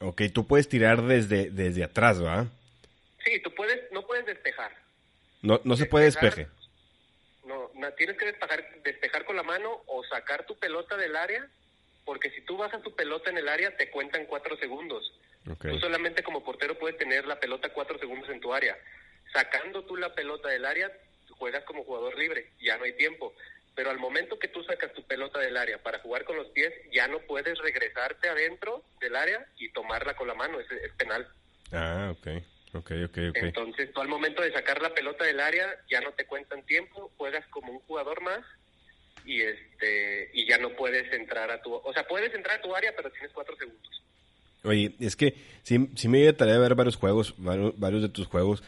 [0.00, 2.46] Ok, tú puedes tirar desde, desde atrás, ¿verdad?
[3.24, 4.72] Sí, tú puedes, no puedes despejar.
[5.42, 6.48] No, no se puede despeje.
[7.44, 11.46] No, no, tienes que despejar, despejar con la mano o sacar tu pelota del área,
[12.04, 15.12] porque si tú vas a tu pelota en el área te cuentan cuatro segundos.
[15.50, 15.68] Ok.
[15.68, 18.76] Tú solamente como portero puedes tener la pelota cuatro segundos en tu área.
[19.32, 20.90] Sacando tú la pelota del área,
[21.30, 23.34] juegas como jugador libre, ya no hay tiempo.
[23.74, 26.72] Pero al momento que tú sacas tu pelota del área para jugar con los pies,
[26.92, 31.26] ya no puedes regresarte adentro del área y tomarla con la mano, es, es penal.
[31.72, 32.42] Ah, ok.
[32.74, 33.36] Ok, ok, ok.
[33.36, 37.12] Entonces tú al momento de sacar la pelota del área, ya no te cuentan tiempo,
[37.16, 38.40] juegas como un jugador más
[39.24, 41.74] y este y ya no puedes entrar a tu...
[41.74, 44.02] O sea, puedes entrar a tu área, pero tienes cuatro segundos.
[44.64, 48.26] Oye, es que sí, sí me tarea de ver varios juegos, varios, varios de tus
[48.26, 48.62] juegos.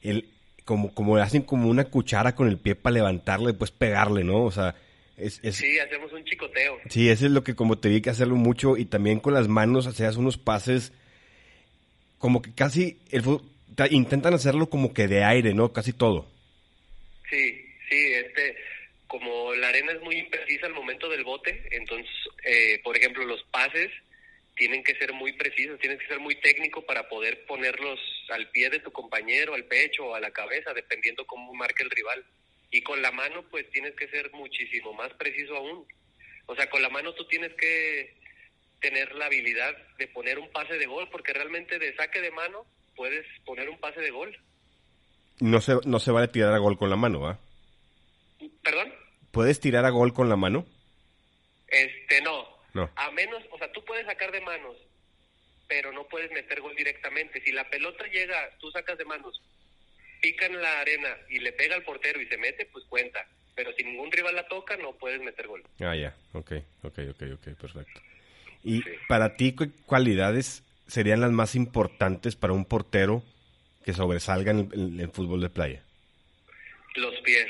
[0.00, 0.30] El,
[0.64, 4.44] como, como hacen como una cuchara con el pie para levantarle, pues pegarle, ¿no?
[4.44, 4.74] O sea,
[5.16, 6.78] es, es, Sí, hacemos un chicoteo.
[6.88, 9.48] Sí, eso es lo que como te vi que hacerlo mucho y también con las
[9.48, 10.92] manos hacías unos pases
[12.18, 13.22] como que casi el
[13.90, 15.72] intentan hacerlo como que de aire, ¿no?
[15.72, 16.26] Casi todo.
[17.30, 18.56] Sí, sí, este,
[19.06, 22.10] como la arena es muy imprecisa al momento del bote, entonces,
[22.44, 23.90] eh, por ejemplo, los pases
[24.56, 27.98] tienen que ser muy precisos, tienen que ser muy técnico para poder ponerlos
[28.30, 31.90] al pie de tu compañero, al pecho o a la cabeza, dependiendo cómo marque el
[31.90, 32.24] rival.
[32.70, 35.86] Y con la mano, pues tienes que ser muchísimo más preciso aún.
[36.46, 38.16] O sea, con la mano tú tienes que
[38.80, 42.66] tener la habilidad de poner un pase de gol, porque realmente de saque de mano
[42.96, 44.36] puedes poner un pase de gol.
[45.40, 47.38] No se, no se vale tirar a gol con la mano, ¿ah?
[48.62, 48.92] ¿Perdón?
[49.30, 50.66] ¿Puedes tirar a gol con la mano?
[51.68, 52.49] Este, no.
[52.74, 52.90] No.
[52.96, 54.76] A menos, o sea, tú puedes sacar de manos,
[55.68, 57.40] pero no puedes meter gol directamente.
[57.42, 59.40] Si la pelota llega, tú sacas de manos,
[60.20, 63.26] pica en la arena y le pega al portero y se mete, pues cuenta.
[63.54, 65.62] Pero si ningún rival la toca, no puedes meter gol.
[65.80, 66.14] Ah, ya.
[66.32, 66.52] Ok,
[66.82, 68.00] ok, ok, ok, perfecto.
[68.62, 68.90] ¿Y Sí.
[69.08, 73.22] para ti qué cualidades serían las más importantes para un portero
[73.84, 75.82] que sobresalga en el, en el fútbol de playa?
[76.96, 77.46] Los pies.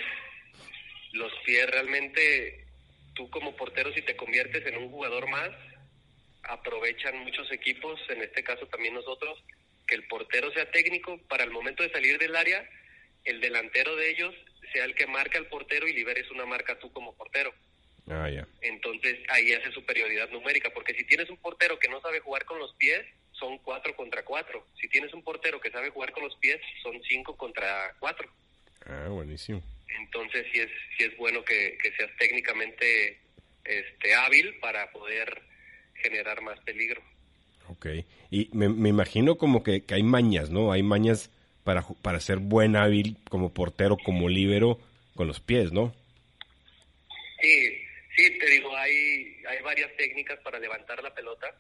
[1.13, 2.67] Los pies realmente,
[3.15, 5.51] tú como portero, si te conviertes en un jugador más,
[6.45, 9.43] aprovechan muchos equipos, en este caso también nosotros,
[9.87, 12.69] que el portero sea técnico para el momento de salir del área,
[13.25, 14.35] el delantero de ellos
[14.73, 17.53] sea el que marca al portero y liberes una marca tú como portero.
[18.09, 18.47] Ah, ya.
[18.61, 22.59] Entonces ahí hace superioridad numérica, porque si tienes un portero que no sabe jugar con
[22.59, 24.67] los pies, son cuatro contra cuatro.
[24.81, 28.29] Si tienes un portero que sabe jugar con los pies, son cinco contra cuatro.
[28.87, 29.63] Ah, buenísimo.
[29.99, 33.21] Entonces sí es, sí es bueno que, que seas técnicamente
[33.65, 35.43] este, hábil para poder
[35.95, 37.03] generar más peligro.
[37.69, 37.87] Ok.
[38.31, 40.73] Y me, me imagino como que, que hay mañas, ¿no?
[40.73, 41.31] Hay mañas
[41.65, 44.81] para, para ser buen hábil como portero, como líbero
[45.15, 45.95] con los pies, ¿no?
[47.41, 47.85] Sí,
[48.17, 51.55] sí, te digo, hay, hay varias técnicas para levantar la pelota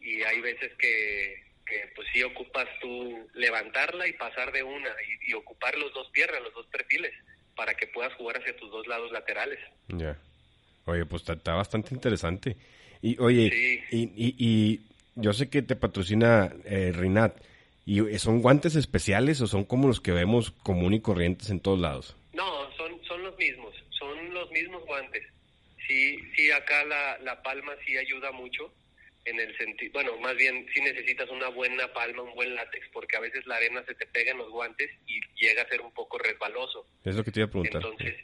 [0.00, 5.30] y hay veces que, que pues sí ocupas tú levantarla y pasar de una y,
[5.30, 7.12] y ocupar los dos piernas, los dos perfiles,
[7.56, 9.58] para que puedas jugar hacia tus dos lados laterales.
[9.88, 10.18] Ya.
[10.86, 12.56] Oye, pues está, está bastante interesante.
[13.02, 13.80] Y oye, Sí.
[13.96, 14.80] y, y, y
[15.14, 17.36] yo sé que te patrocina eh, Rinat.
[17.86, 21.78] ¿Y son guantes especiales o son como los que vemos común y corrientes en todos
[21.78, 22.16] lados?
[22.32, 25.22] No, son, son los mismos, son los mismos guantes.
[25.86, 28.72] Sí, sí, acá la, la palma sí ayuda mucho
[29.26, 33.16] en el sentido, bueno, más bien sí necesitas una buena palma, un buen látex, porque
[33.16, 35.92] a veces la arena se te pega en los guantes y llega a ser un
[35.92, 36.86] poco resbaloso.
[37.04, 37.82] Es lo que te iba a preguntar.
[37.82, 38.14] Entonces,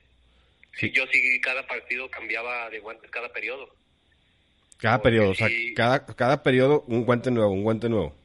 [0.74, 0.86] Sí.
[0.88, 3.74] sí, yo sí cada partido cambiaba de guantes cada periodo.
[4.78, 8.16] Cada porque periodo, o sea, cada, cada periodo un guante nuevo, un guante nuevo.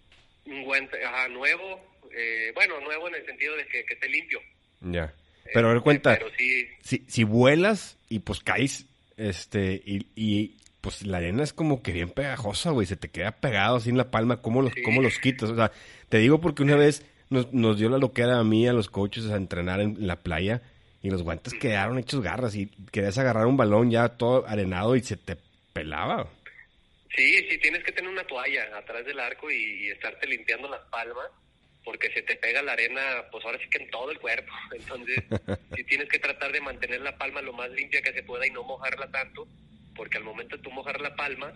[0.45, 1.81] Un guante, ajá, nuevo,
[2.15, 4.39] eh, bueno, nuevo en el sentido de que, que esté limpio.
[4.81, 5.13] Ya.
[5.53, 8.85] Pero a ver, Eh, cuenta, Pero sí, si, si vuelas y pues caes,
[9.17, 10.55] este, y, y
[10.86, 13.98] pues la arena es como que bien pegajosa, güey, se te queda pegado así en
[13.98, 14.84] la palma, ¿cómo los, Sí.
[14.84, 15.50] cómo los quitas?
[15.50, 15.71] O sea,
[16.10, 19.26] te digo porque una vez nos, nos dio la loquera a mí, a los coaches,
[19.32, 20.62] a entrenar en la playa
[21.02, 25.02] y los guantes quedaron hechos garras y querías agarrar un balón ya todo arenado y
[25.02, 25.38] se te
[25.74, 26.28] pelaba.
[27.15, 30.82] Sí, sí, tienes que tener una toalla atrás del arco y, y estarte limpiando las
[30.91, 31.26] palmas,
[31.84, 34.52] porque se te pega la arena, pues ahora sí que en todo el cuerpo.
[34.76, 35.24] Entonces,
[35.76, 38.52] sí tienes que tratar de mantener la palma lo más limpia que se pueda y
[38.52, 39.48] no mojarla tanto,
[39.95, 41.53] porque al momento de tú mojar la palma,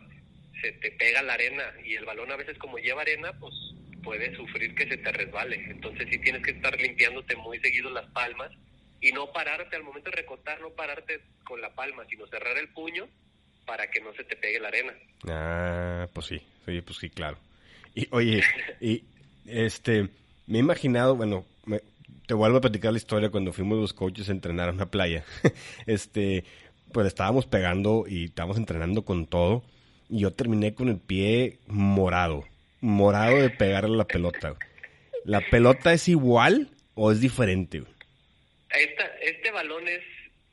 [0.62, 3.54] se te pega la arena y el balón a veces como lleva arena, pues
[4.04, 5.56] puede sufrir que se te resbale.
[5.70, 8.52] Entonces, sí tienes que estar limpiándote muy seguido las palmas
[9.02, 12.70] y no pararte al momento de recortar, no pararte con la palma, sino cerrar el
[12.70, 13.08] puño
[13.66, 14.94] para que no se te pegue la arena.
[15.28, 17.38] Ah, pues sí, sí, pues sí, claro.
[17.96, 18.42] Y oye,
[18.82, 19.04] y
[19.46, 20.10] este,
[20.48, 21.46] me he imaginado, bueno,
[22.26, 25.24] te vuelvo a platicar la historia cuando fuimos los coaches a entrenar a una playa.
[25.88, 26.44] este,
[26.94, 29.64] pues estábamos pegando y estábamos entrenando con todo.
[30.10, 32.44] Y yo terminé con el pie morado,
[32.82, 34.56] morado de pegarle la pelota.
[35.24, 37.84] ¿La pelota es igual o es diferente?
[38.70, 40.04] Esta, este balón es,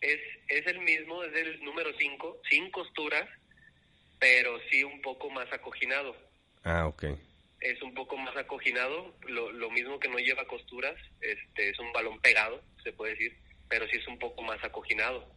[0.00, 3.28] es, es el mismo, es el número 5, sin costuras,
[4.18, 6.16] pero sí un poco más acoginado.
[6.64, 7.04] Ah, ok.
[7.60, 11.92] Es un poco más acoginado, lo, lo mismo que no lleva costuras, este es un
[11.92, 13.36] balón pegado, se puede decir,
[13.68, 15.35] pero sí es un poco más acoginado.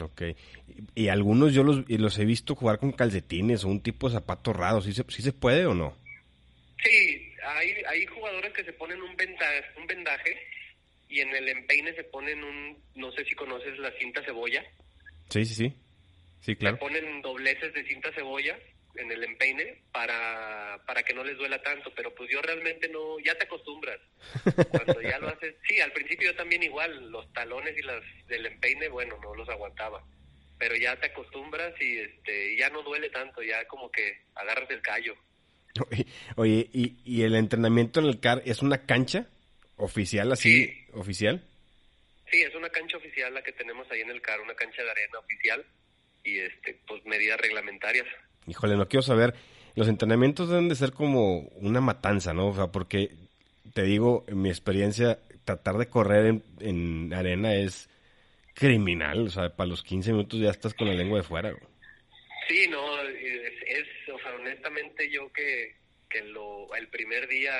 [0.00, 0.22] Ok.
[0.94, 4.52] Y, algunos yo los, los he visto jugar con calcetines o un tipo de zapato
[4.52, 4.80] raro.
[4.80, 5.96] ¿Sí se, ¿Sí se puede o no?
[6.82, 10.36] Sí, hay, hay jugadores que se ponen un, vendaje, un vendaje
[11.08, 14.64] y en el empeine se ponen un, no sé si conoces la cinta cebolla.
[15.28, 15.74] Sí, sí, sí.
[16.40, 16.76] Sí, claro.
[16.76, 18.58] Se ponen dobleces de cinta cebolla
[18.96, 23.18] en el empeine para, para que no les duela tanto, pero pues yo realmente no,
[23.20, 24.00] ya te acostumbras.
[24.70, 28.46] Cuando ya lo haces, sí, al principio yo también igual, los talones y las del
[28.46, 30.04] empeine, bueno, no los aguantaba,
[30.58, 34.82] pero ya te acostumbras y este ya no duele tanto, ya como que agarras el
[34.82, 35.16] callo.
[36.36, 39.26] Oye, ¿y, y el entrenamiento en el CAR es una cancha
[39.76, 41.44] oficial así, oficial?
[42.30, 44.90] Sí, es una cancha oficial la que tenemos ahí en el CAR, una cancha de
[44.90, 45.64] arena oficial
[46.22, 48.06] y este pues medidas reglamentarias.
[48.46, 49.34] Híjole, no quiero saber.
[49.74, 52.48] Los entrenamientos deben de ser como una matanza, ¿no?
[52.48, 53.10] O sea, porque
[53.72, 57.88] te digo, en mi experiencia, tratar de correr en, arena es
[58.54, 59.26] criminal.
[59.26, 61.54] O sea, para los 15 minutos ya estás con la lengua de fuera.
[62.48, 65.76] Sí, no, es, o sea, honestamente yo que,
[66.10, 67.54] que lo, el primer día,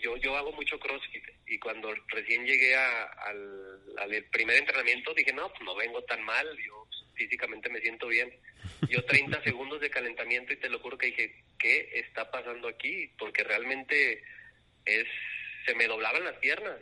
[0.00, 5.48] yo, yo hago mucho crossfit y cuando recién llegué al, al primer entrenamiento dije, no,
[5.48, 6.79] pues no vengo tan mal, yo
[7.20, 8.32] físicamente me siento bien.
[8.88, 13.10] Yo 30 segundos de calentamiento y te lo juro que dije, ¿qué está pasando aquí?
[13.18, 14.24] Porque realmente
[14.86, 15.06] es,
[15.66, 16.78] se me doblaban las piernas.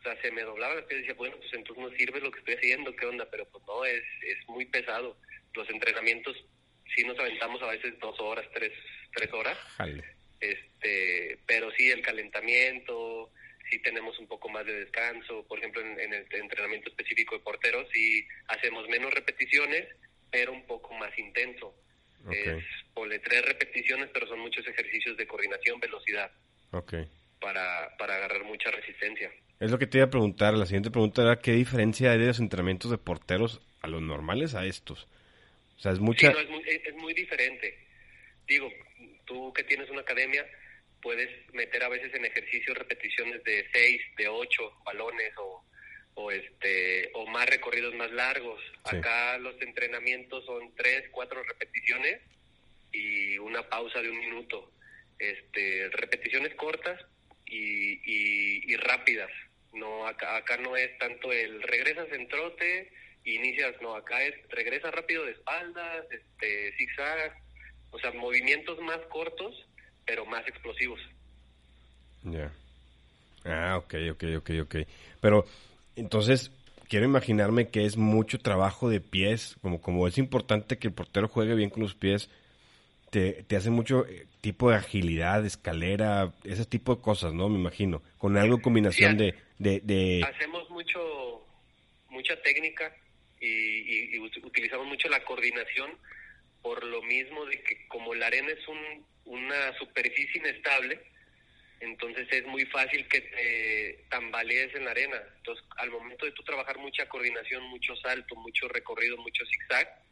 [0.00, 2.32] O sea, se me doblaban las piernas y decía, bueno, pues entonces no sirve lo
[2.32, 3.30] que estoy haciendo, ¿qué onda?
[3.30, 5.16] Pero pues no, es, es muy pesado.
[5.54, 6.36] Los entrenamientos
[6.94, 8.72] sí nos aventamos a veces dos horas, tres,
[9.14, 9.56] tres horas.
[10.40, 13.30] Este, pero sí, el calentamiento,
[13.70, 15.44] sí tenemos un poco más de descanso.
[15.48, 19.86] Por ejemplo, en, el entrenamiento específico de porteros, sí hacemos menos repeticiones,
[20.30, 21.74] pero un poco más intenso.
[22.30, 26.30] Es ponle tres repeticiones, pero son muchos ejercicios de coordinación, velocidad.
[26.72, 27.08] Okay.
[27.40, 29.30] Para, para agarrar mucha resistencia.
[29.60, 30.54] Es lo que te iba a preguntar.
[30.54, 34.54] La siguiente pregunta era: ¿qué diferencia hay de los entrenamientos de porteros a los normales
[34.54, 35.06] a estos?
[35.76, 36.30] O sea, es mucha.
[36.30, 37.78] es, muy, es muy diferente.
[38.48, 38.70] Digo,
[39.24, 40.44] tú que tienes una academia,
[41.06, 45.64] puedes meter a veces en ejercicios repeticiones de seis, de ocho balones o,
[46.14, 48.60] o este o más recorridos más largos.
[48.82, 52.20] Acá los entrenamientos son tres, cuatro repeticiones
[52.90, 54.72] y una pausa de un minuto.
[55.16, 57.00] Este, repeticiones cortas
[57.44, 59.30] y, y, rápidas.
[59.74, 62.90] No acá, acá no es tanto el regresas en trote,
[63.22, 67.40] inicias, no, acá es regresa rápido de espaldas, este zigzag,
[67.92, 69.68] o sea, movimientos más cortos
[70.06, 71.00] pero más explosivos.
[72.22, 72.52] Ya.
[73.44, 74.76] Ah, ok, ok, ok, ok.
[75.20, 75.44] Pero
[75.96, 76.50] entonces,
[76.88, 81.28] quiero imaginarme que es mucho trabajo de pies, como, como es importante que el portero
[81.28, 82.30] juegue bien con los pies,
[83.10, 87.48] te, te hace mucho eh, tipo de agilidad, escalera, ese tipo de cosas, ¿no?
[87.48, 91.44] Me imagino, con algo combinación de, de, Hacemos mucho,
[92.10, 92.94] mucha técnica
[93.40, 95.90] y, y utilizamos mucho la coordinación
[96.62, 101.00] por lo mismo de que como la arena es un, una superficie inestable,
[101.80, 105.20] entonces es muy fácil que te tambalees en la arena.
[105.36, 110.02] Entonces, al momento de tú trabajar mucha coordinación, mucho salto, mucho recorrido, mucho zigzag,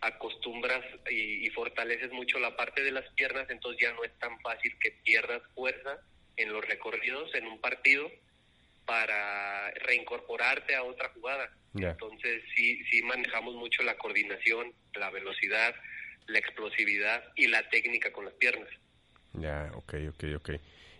[0.00, 4.76] acostumbras y, fortaleces mucho la parte de las piernas, entonces ya no es tan fácil
[4.80, 6.00] que pierdas fuerza
[6.36, 8.10] en los recorridos en un partido
[8.84, 11.54] para reincorporarte a otra jugada.
[11.74, 15.74] Entonces sí, sí manejamos mucho la coordinación, la velocidad,
[16.26, 18.68] la explosividad y la técnica con las piernas.
[19.34, 20.50] Ya, ok, ok, ok.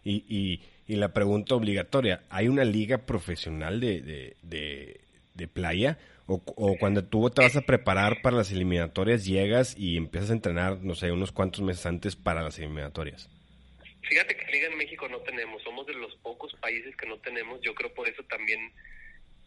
[0.04, 4.00] Y, y, y la pregunta obligatoria, ¿hay una liga profesional de,
[4.42, 5.00] de,
[5.34, 5.98] de, playa?
[6.26, 10.34] O, o, cuando tú te vas a preparar para las eliminatorias, llegas y empiezas a
[10.34, 13.28] entrenar, no sé, unos cuantos meses antes para las eliminatorias?
[14.02, 17.60] Fíjate que Liga en México no tenemos, somos de los pocos países que no tenemos,
[17.60, 18.72] yo creo por eso también,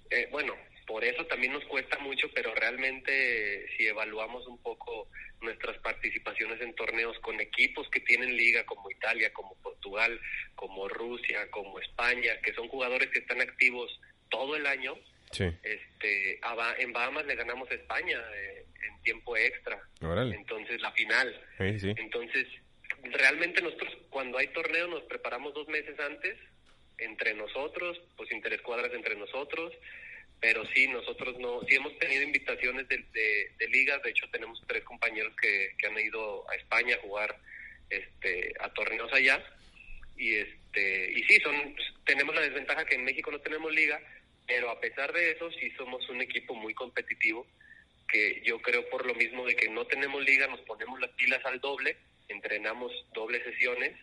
[0.09, 0.53] eh, bueno,
[0.85, 5.09] por eso también nos cuesta mucho, pero realmente si evaluamos un poco
[5.41, 10.19] nuestras participaciones en torneos con equipos que tienen liga como Italia, como Portugal,
[10.55, 14.95] como Rusia, como España, que son jugadores que están activos todo el año.
[15.63, 16.39] Este,
[16.77, 19.81] en Bahamas le ganamos a España eh, en tiempo extra.
[20.33, 21.41] Entonces, la final.
[21.59, 22.47] Entonces,
[23.03, 26.37] realmente nosotros cuando hay torneo nos preparamos dos meses antes
[26.97, 29.73] entre nosotros, pues interescuadras entre nosotros,
[30.45, 33.03] pero sí, nosotros no, sí hemos tenido invitaciones de,
[33.57, 37.35] de, ligas, de hecho tenemos tres compañeros que, que han ido a España a jugar
[37.89, 39.43] este, a torneos allá,
[40.15, 43.99] y este y sí, son tenemos la desventaja que en México no tenemos liga,
[44.45, 47.47] pero a pesar de eso sí somos un equipo muy competitivo,
[48.07, 51.43] que yo creo por lo mismo de que no tenemos liga, nos ponemos las pilas
[51.45, 53.93] al doble, entrenamos doble sesiones,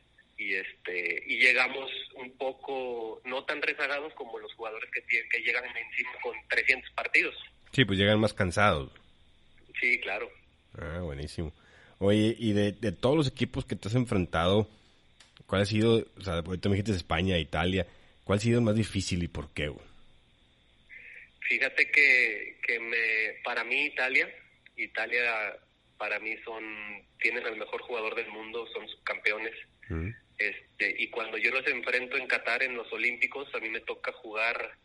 [0.42, 5.64] y este y llegamos un poco no tan rezagados como los jugadores que que llegan
[5.64, 7.34] encima con 300 partidos.
[7.72, 8.90] Sí, pues llegan más cansados.
[9.80, 10.30] Sí, claro.
[10.78, 11.52] Ah, buenísimo.
[11.98, 14.68] Oye, y de, de todos los equipos que te has enfrentado,
[15.46, 17.86] ¿cuál ha sido, o sea, ahorita me dijiste España, Italia,
[18.24, 19.72] ¿cuál ha sido el más difícil y por qué?
[21.40, 24.28] Fíjate que, que me, para mí Italia,
[24.76, 25.56] Italia
[25.96, 26.64] para mí son,
[27.20, 29.54] tienen el mejor jugador del mundo, son subcampeones.
[29.88, 33.80] campeones este, y cuando yo los enfrento en Qatar en los Olímpicos, a mí me
[33.80, 34.76] toca jugar,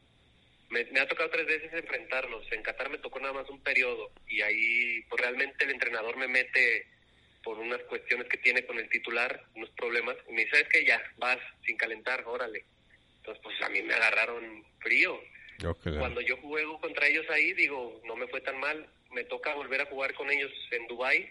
[0.69, 2.45] me, ha tocado tres veces enfrentarlos.
[2.51, 6.27] En Qatar me tocó nada más un periodo y ahí pues realmente el entrenador me
[6.27, 6.87] mete
[7.43, 10.85] por unas cuestiones que tiene con el titular, unos problemas, y me dice, ¿sabes que
[10.85, 12.65] Ya, vas sin calentar, órale.
[13.17, 15.19] Entonces, pues a mí me agarraron frío.
[15.97, 18.87] Cuando yo juego contra ellos ahí, digo, no me fue tan mal.
[19.11, 21.27] Me toca volver a jugar con ellos en Dubai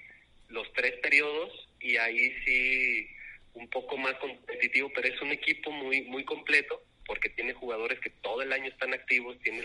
[0.48, 3.08] los tres periodos y ahí sí
[3.57, 8.11] un poco más competitivo, pero es un equipo muy muy completo porque tiene jugadores que
[8.11, 9.62] todo el año están activos, tiene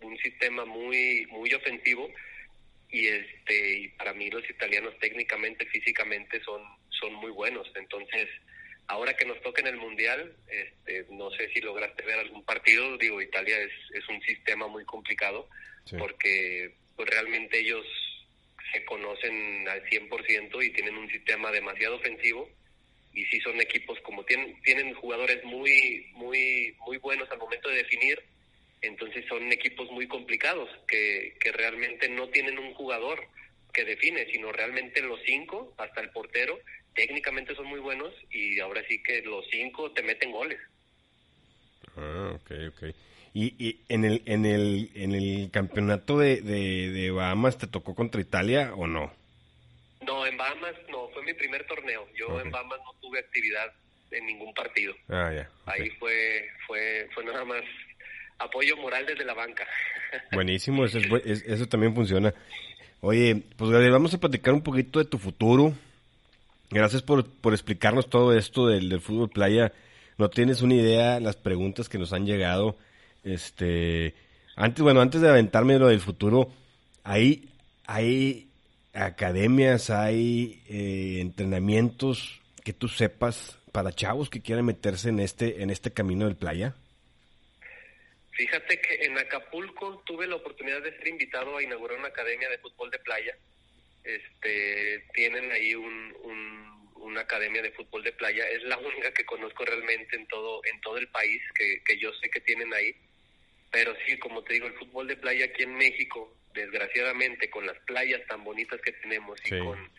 [0.00, 2.10] un sistema muy muy ofensivo
[2.90, 7.70] y este y para mí los italianos técnicamente físicamente son son muy buenos.
[7.76, 8.28] Entonces
[8.88, 12.98] ahora que nos toca en el mundial este no sé si lograste ver algún partido.
[12.98, 15.48] Digo Italia es, es un sistema muy complicado
[15.98, 17.86] porque pues, realmente ellos
[18.72, 22.48] se conocen al 100% y tienen un sistema demasiado ofensivo
[23.12, 27.76] y sí son equipos como tienen tienen jugadores muy muy muy buenos al momento de
[27.76, 28.22] definir
[28.82, 33.20] entonces son equipos muy complicados que, que realmente no tienen un jugador
[33.72, 36.58] que define sino realmente los cinco hasta el portero
[36.94, 40.58] técnicamente son muy buenos y ahora sí que los cinco te meten goles.
[41.96, 42.94] Ah ok ok.
[43.32, 47.94] Y, y en el en el en el campeonato de, de, de Bahamas te tocó
[47.94, 49.12] contra Italia o no
[50.02, 52.06] no, en Bahamas no, fue mi primer torneo.
[52.16, 53.72] Yo en Bahamas no tuve actividad
[54.10, 54.94] en ningún partido.
[55.08, 55.50] Ah, ya.
[55.66, 57.62] Ahí fue, fue, fue nada más
[58.38, 59.66] apoyo moral desde la banca.
[60.32, 62.34] Buenísimo, eso, es, eso también funciona.
[63.00, 65.74] Oye, pues vamos a platicar un poquito de tu futuro.
[66.70, 69.72] Gracias por, por explicarnos todo esto del, del fútbol playa.
[70.18, 72.76] No tienes una idea las preguntas que nos han llegado.
[73.24, 74.14] Este,
[74.56, 76.50] antes, bueno, antes de aventarme lo del futuro,
[77.04, 77.48] ahí,
[77.86, 78.49] ahí
[79.06, 85.70] academias, hay eh, entrenamientos que tú sepas para chavos que quieran meterse en este en
[85.70, 86.74] este camino del playa?
[88.32, 92.58] Fíjate que en Acapulco tuve la oportunidad de ser invitado a inaugurar una academia de
[92.58, 93.36] fútbol de playa.
[94.02, 96.14] Este, tienen ahí un,
[96.94, 98.48] una academia de fútbol de playa.
[98.48, 102.12] Es la única que conozco realmente en todo en todo el país que, que yo
[102.14, 102.94] sé que tienen ahí.
[103.70, 107.78] Pero sí, como te digo, el fútbol de playa aquí en México desgraciadamente con las
[107.80, 109.90] playas tan bonitas que tenemos y con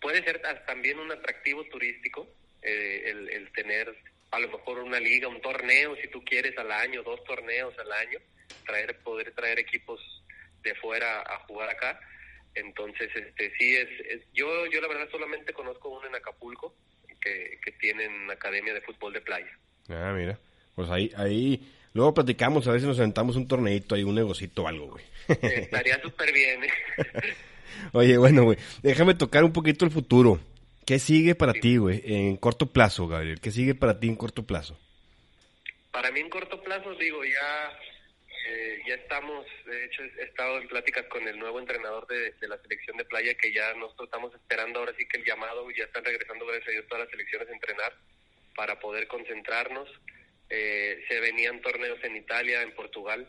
[0.00, 2.28] puede ser también un atractivo turístico
[2.62, 3.94] eh, el, el, tener
[4.30, 7.92] a lo mejor una liga, un torneo si tú quieres al año, dos torneos al
[7.92, 8.18] año,
[8.66, 10.00] traer poder traer equipos
[10.62, 12.00] de fuera a jugar acá.
[12.54, 13.88] Entonces, este sí es,
[14.32, 16.74] yo yo la verdad solamente conozco uno en Acapulco
[17.20, 19.58] que, que tienen academia de fútbol de playa.
[19.88, 20.38] Ah, mira.
[20.74, 21.60] Pues ahí ahí
[21.94, 25.04] luego platicamos, a ver si nos sentamos un torneito ahí, un negocito o algo, güey.
[25.28, 26.64] Estaría súper bien.
[26.64, 26.68] ¿eh?
[27.92, 30.40] Oye, bueno, güey, déjame tocar un poquito el futuro.
[30.86, 33.40] ¿Qué sigue para ti, güey, en corto plazo, Gabriel?
[33.40, 34.76] ¿Qué sigue para ti en corto plazo?
[35.92, 37.78] Para mí en corto plazo, digo, ya
[38.44, 42.58] eh, ya estamos, de hecho he estado en pláticas con el nuevo entrenador de, la
[42.58, 46.04] selección de playa que ya nosotros estamos esperando ahora sí que el llamado, ya están
[46.04, 47.92] regresando gracias a Dios todas las selecciones a entrenar
[48.56, 49.88] para poder concentrarnos.
[50.54, 53.26] Eh, se venían torneos en Italia, en Portugal,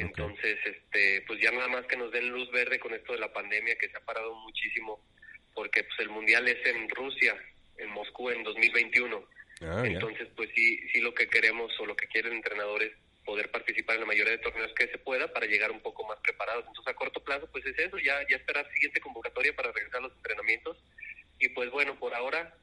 [0.00, 3.32] entonces, este, pues ya nada más que nos den luz verde con esto de la
[3.34, 5.04] pandemia que se ha parado muchísimo,
[5.52, 7.36] porque pues el mundial es en Rusia,
[7.76, 9.22] en Moscú en 2021.
[9.60, 12.92] Ah, Entonces, pues sí, sí lo que queremos o lo que quieren entrenadores
[13.26, 16.18] poder participar en la mayoría de torneos que se pueda para llegar un poco más
[16.20, 16.64] preparados.
[16.66, 20.04] Entonces, a corto plazo, pues es eso, ya, ya esperar siguiente convocatoria para regresar a
[20.04, 20.82] los entrenamientos.
[21.38, 22.54] Y pues bueno, por ahora,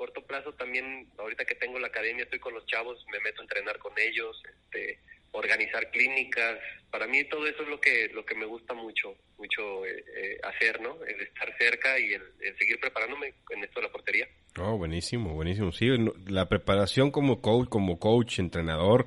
[0.00, 3.44] corto plazo también, ahorita que tengo la academia, estoy con los chavos, me meto a
[3.44, 4.98] entrenar con ellos, este,
[5.32, 6.58] organizar clínicas.
[6.90, 10.40] Para mí todo eso es lo que lo que me gusta mucho, mucho eh, eh,
[10.42, 11.04] hacer, ¿no?
[11.04, 12.22] El estar cerca y el,
[12.58, 14.26] seguir preparándome en esto de la portería.
[14.58, 15.70] Oh, buenísimo, buenísimo.
[15.70, 15.88] Sí,
[16.28, 19.06] la preparación como coach, como coach, entrenador,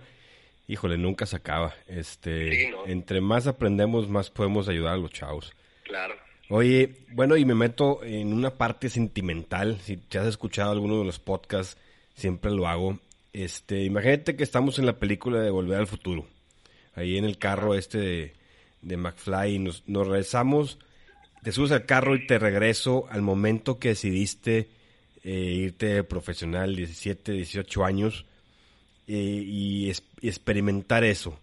[0.67, 1.73] híjole, nunca se acaba.
[1.87, 5.55] Este, entre más aprendemos, más podemos ayudar a los chavos.
[5.85, 6.22] Claro.
[6.55, 9.79] Oye, bueno, y me meto en una parte sentimental.
[9.81, 11.77] Si te has escuchado alguno de los podcasts,
[12.13, 12.99] siempre lo hago.
[13.33, 16.27] Este, imagínate que estamos en la película de Volver al Futuro.
[16.93, 18.33] Ahí en el carro este de,
[18.83, 19.57] de McFly.
[19.57, 20.77] Nos, nos regresamos,
[21.41, 24.69] te subes al carro y te regreso al momento que decidiste
[25.23, 28.27] eh, irte profesional, 17, 18 años,
[29.07, 29.91] eh, y,
[30.21, 31.35] y experimentar eso.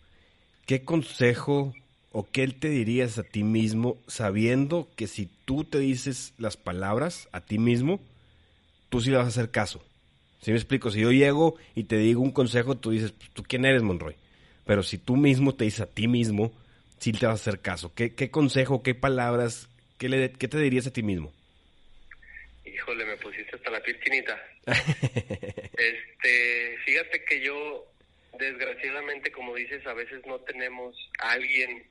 [0.67, 1.75] ¿Qué consejo
[2.13, 7.29] o qué te dirías a ti mismo sabiendo que si tú te dices las palabras
[7.33, 8.01] a ti mismo,
[8.89, 9.85] tú sí le vas a hacer caso?
[10.41, 10.91] ¿Sí me explico?
[10.91, 14.17] Si yo llego y te digo un consejo, tú dices, ¿tú quién eres, Monroy?
[14.65, 16.53] Pero si tú mismo te dices a ti mismo,
[16.99, 17.95] sí te vas a hacer caso.
[17.95, 21.33] ¿Qué, qué consejo, qué palabras, qué, le, qué te dirías a ti mismo?
[22.65, 24.41] Híjole, me pusiste hasta la piel chinita.
[24.67, 27.87] este, fíjate que yo,
[28.39, 31.85] desgraciadamente, como dices, a veces no tenemos a alguien,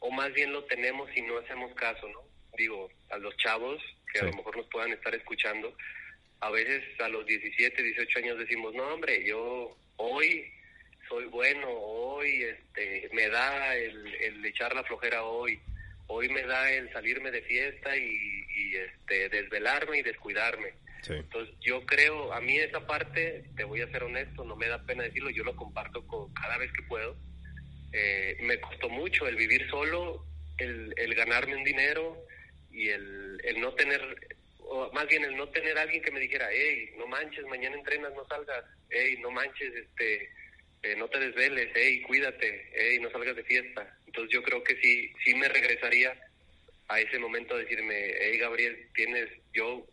[0.00, 2.22] o más bien lo tenemos y no hacemos caso, ¿no?
[2.56, 3.80] Digo, a los chavos
[4.12, 5.76] que a lo mejor nos puedan estar escuchando,
[6.40, 10.50] a veces a los 17, 18 años decimos, no, hombre, yo hoy
[11.08, 15.60] soy bueno, hoy este, me da el, el echar la flojera hoy,
[16.08, 20.74] hoy me da el salirme de fiesta y, este, desvelarme y descuidarme.
[21.08, 24.84] Entonces yo creo, a mí esa parte, te voy a ser honesto, no me da
[24.84, 27.16] pena decirlo, yo lo comparto con, cada vez que puedo.
[27.92, 30.24] Eh, me costó mucho el vivir solo,
[30.58, 32.24] el, ganarme un dinero
[32.70, 34.00] y el, el no tener,
[34.58, 38.12] o más bien el no tener alguien que me dijera, hey, no manches, mañana entrenas,
[38.14, 40.30] no salgas, hey, no manches, este,
[40.82, 43.96] eh, no te desveles, hey, cuídate, hey, no salgas de fiesta.
[44.06, 46.14] Entonces yo creo que sí, sí me regresaría
[46.88, 49.86] a ese momento a decirme, hey, Gabriel, tienes, yo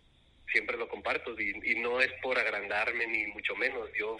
[0.52, 4.18] siempre lo comparto y, y no es por agrandarme ni mucho menos, yo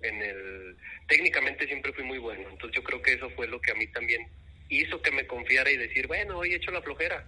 [0.00, 0.76] en el,
[1.08, 3.86] técnicamente siempre fui muy bueno, entonces yo creo que eso fue lo que a mí
[3.88, 4.26] también
[4.68, 7.26] hizo que me confiara y decir, bueno, hoy he hecho la flojera,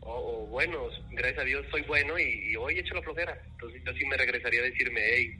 [0.00, 3.92] o, bueno, gracias a Dios soy bueno y, hoy he hecho la flojera, entonces yo
[3.94, 5.36] sí me regresaría a decirme, hey,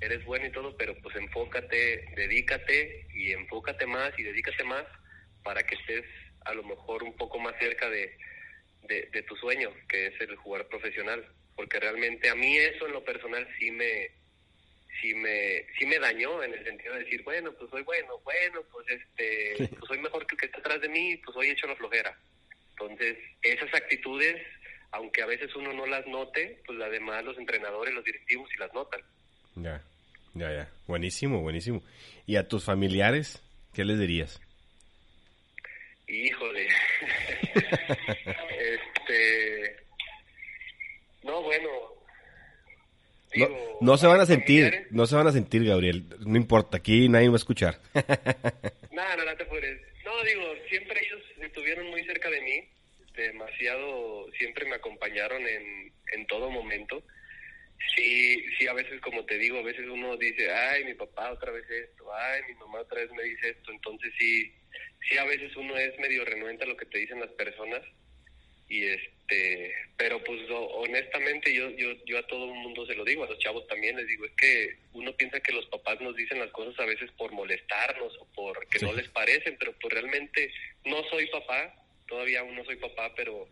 [0.00, 4.84] eres bueno y todo, pero pues enfócate, dedícate y enfócate más y dedícate más
[5.42, 6.04] para que estés
[6.44, 8.16] a lo mejor un poco más cerca de,
[8.88, 13.04] de, tu sueño, que es el jugar profesional, porque realmente a mí eso en lo
[13.04, 14.10] personal sí me
[15.00, 18.62] sí me sí me dañó en el sentido de decir, bueno, pues soy bueno, bueno,
[18.70, 21.52] pues este, pues soy mejor que el que está atrás de mí, pues hoy he
[21.52, 22.16] hecho la flojera.
[22.70, 24.36] Entonces, esas actitudes,
[24.90, 28.72] aunque a veces uno no las note, pues además los entrenadores, los directivos sí las
[28.74, 29.00] notan.
[29.56, 29.82] Ya.
[30.34, 30.70] Ya, ya.
[30.86, 31.82] Buenísimo, buenísimo.
[32.26, 33.42] ¿Y a tus familiares
[33.74, 34.40] qué les dirías?
[36.08, 36.68] Híjole.
[38.50, 39.76] este.
[41.22, 41.81] No, bueno.
[43.80, 46.04] No, se van a sentir, no se van a sentir, Gabriel.
[46.20, 47.78] No importa, aquí nadie va a escuchar.
[47.94, 49.80] no, no, no te puedes.
[50.04, 52.68] No, digo, siempre ellos estuvieron muy cerca de mí.
[53.16, 57.02] Demasiado, siempre me acompañaron en, en todo momento
[57.96, 61.52] Sí, sí, a veces como te digo, a veces uno dice, ay, mi papá otra
[61.52, 64.52] vez esto, ay, mi mamá otra vez me dice esto, entonces sí,
[65.08, 67.82] sí, a veces uno es medio renuente a lo que te dicen las personas
[68.68, 69.21] y este,
[69.96, 73.38] pero pues honestamente yo, yo, yo a todo el mundo se lo digo, a los
[73.38, 76.78] chavos también les digo, es que uno piensa que los papás nos dicen las cosas
[76.80, 80.52] a veces por molestarnos o porque no les parecen, pero pues realmente
[80.84, 81.74] no soy papá,
[82.08, 83.48] todavía aún no soy papá, pero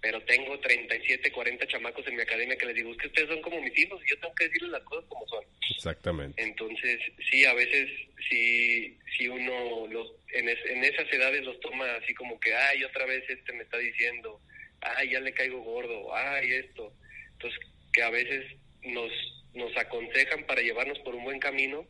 [0.00, 3.42] pero tengo 37, 40 chamacos en mi academia que les digo, es que ustedes son
[3.42, 5.44] como mis hijos y yo tengo que decirles las cosas como son.
[5.70, 6.42] Exactamente.
[6.42, 7.00] Entonces,
[7.30, 7.90] sí, a veces,
[8.30, 13.04] sí, sí uno los, en, en esas edades los toma así como que, ay, otra
[13.04, 14.40] vez este me está diciendo,
[14.80, 16.92] ay, ya le caigo gordo, ay, esto.
[17.32, 17.60] Entonces,
[17.92, 18.44] que a veces
[18.82, 19.10] nos,
[19.54, 21.86] nos aconsejan para llevarnos por un buen camino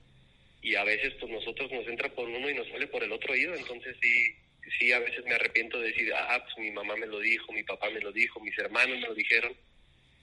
[0.62, 3.32] y a veces pues nosotros nos entra por uno y nos sale por el otro
[3.32, 4.36] oído, entonces sí
[4.78, 7.62] sí a veces me arrepiento de decir, ah, pues mi mamá me lo dijo, mi
[7.62, 9.52] papá me lo dijo, mis hermanos me lo dijeron.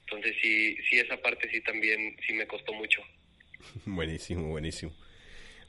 [0.01, 3.01] Entonces sí, sí esa parte sí también sí me costó mucho.
[3.85, 4.93] buenísimo, buenísimo.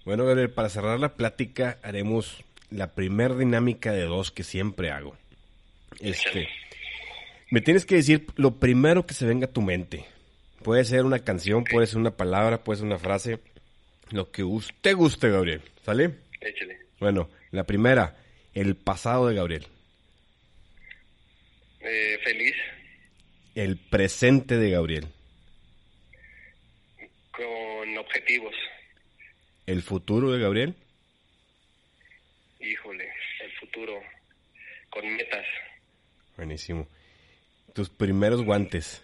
[0.04, 5.16] Bueno, Gabriel, para cerrar la plática haremos la primer dinámica de dos que siempre hago.
[6.00, 6.48] Este,
[7.50, 10.04] me tienes que decir lo primero que se venga a tu mente.
[10.62, 13.38] Puede ser una canción, puede ser una palabra, puede ser una frase,
[14.10, 15.62] lo que usted guste, Gabriel.
[15.84, 16.14] ¿Sale?
[16.40, 16.78] Échale.
[16.98, 18.16] Bueno, la primera,
[18.54, 19.66] el pasado de Gabriel.
[21.80, 22.54] Eh, feliz.
[23.54, 25.06] El presente de Gabriel.
[27.30, 28.54] Con objetivos.
[29.66, 30.74] El futuro de Gabriel.
[32.60, 33.08] Híjole,
[33.44, 34.00] el futuro.
[34.90, 35.46] Con metas.
[36.36, 36.88] Buenísimo.
[37.78, 39.00] Tus primeros guantes.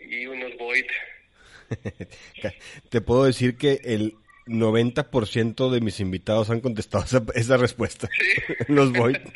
[0.00, 0.86] Y unos Void.
[2.90, 4.16] Te puedo decir que el
[4.48, 8.08] 90% de mis invitados han contestado esa, esa respuesta.
[8.12, 8.54] Sí.
[8.72, 9.18] Los Void.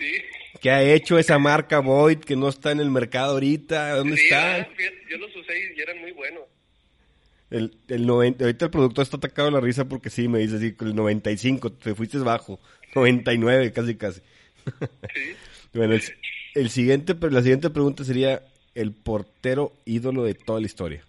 [0.00, 0.14] Sí.
[0.60, 3.94] ¿Qué ha hecho esa marca Void que no está en el mercado ahorita?
[3.94, 4.56] ¿Dónde Sí, está?
[4.56, 6.42] ah, fíjate, yo los usé y eran muy buenos.
[7.50, 10.56] El, el 90, ahorita el productor está atacado de la risa porque sí, me dice
[10.56, 12.58] así, el 95, te fuiste bajo,
[12.96, 14.20] 99 casi casi.
[15.14, 15.36] Sí.
[15.74, 16.02] Bueno, el,
[16.54, 18.42] el siguiente, la siguiente pregunta sería
[18.74, 21.04] el portero ídolo de toda la historia.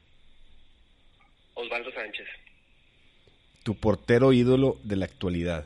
[1.54, 2.26] Osvaldo Sánchez.
[3.64, 5.66] Tu portero ídolo de la actualidad.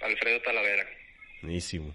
[0.00, 0.84] Alfredo Talavera.
[1.42, 1.94] Buenísimo.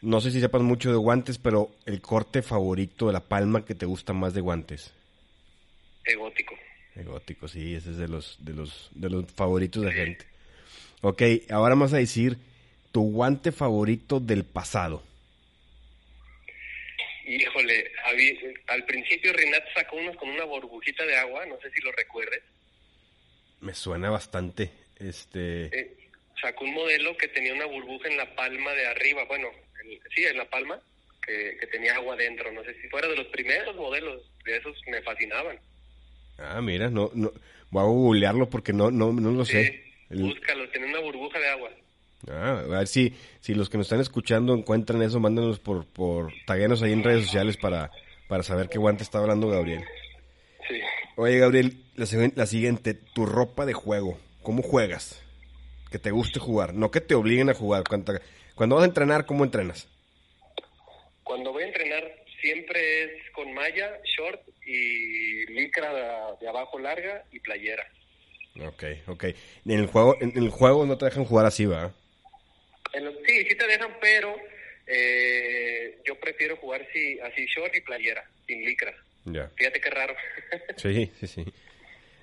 [0.00, 3.74] No sé si sepas mucho de guantes, pero el corte favorito de la palma que
[3.74, 4.92] te gusta más de guantes.
[6.04, 6.54] Egótico.
[6.94, 10.26] El gótico, sí, ese es de los, de los, de los favoritos de gente.
[11.00, 12.38] Ok, ahora vamos a decir
[12.94, 15.02] tu guante favorito del pasado.
[17.26, 17.90] Híjole,
[18.68, 22.40] al principio Rinat sacó unos con una burbujita de agua, no sé si lo recuerdes.
[23.60, 24.70] Me suena bastante.
[25.00, 25.64] Este.
[25.76, 25.96] Eh,
[26.40, 29.48] sacó un modelo que tenía una burbuja en la palma de arriba, bueno,
[29.82, 30.78] en- sí, en la palma,
[31.26, 32.52] que, que tenía agua dentro.
[32.52, 35.58] No sé si fuera de los primeros modelos, de esos me fascinaban.
[36.38, 37.32] Ah, mira, no, no.
[37.70, 39.64] Voy a googlearlo porque no, no, no lo sé.
[39.64, 41.70] Sí, El- búscalo, tenía una burbuja de agua.
[42.30, 46.32] Ah, a ver si, si los que nos están escuchando encuentran eso, mándanos por, por
[46.46, 47.90] taguenos ahí en redes sociales para,
[48.28, 49.84] para saber qué guante está hablando Gabriel.
[50.68, 50.80] Sí.
[51.16, 54.18] Oye, Gabriel, la, siguiente- la siguiente, tu ropa de juego.
[54.42, 55.22] ¿Cómo juegas?
[55.90, 57.84] Que te guste jugar, no que te obliguen a jugar.
[57.88, 58.14] Cuando,
[58.54, 59.86] cuando vas a entrenar, ¿cómo entrenas?
[61.22, 62.04] Cuando voy a entrenar
[62.40, 67.84] siempre es con malla, short y licra de, de abajo larga y playera.
[68.66, 69.24] Ok, ok.
[69.64, 71.92] En el juego, en el juego no te dejan jugar así, ¿va?
[72.94, 74.36] En los- sí, sí te dejan, pero
[74.86, 78.94] eh, yo prefiero jugar sí, así short y playera, sin licra.
[79.24, 79.50] Ya.
[79.56, 80.14] Fíjate qué raro.
[80.76, 81.44] Sí, sí, sí.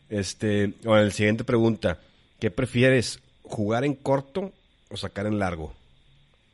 [0.09, 1.99] Este, bueno, la siguiente pregunta.
[2.39, 4.53] ¿Qué prefieres, jugar en corto
[4.89, 5.75] o sacar en largo?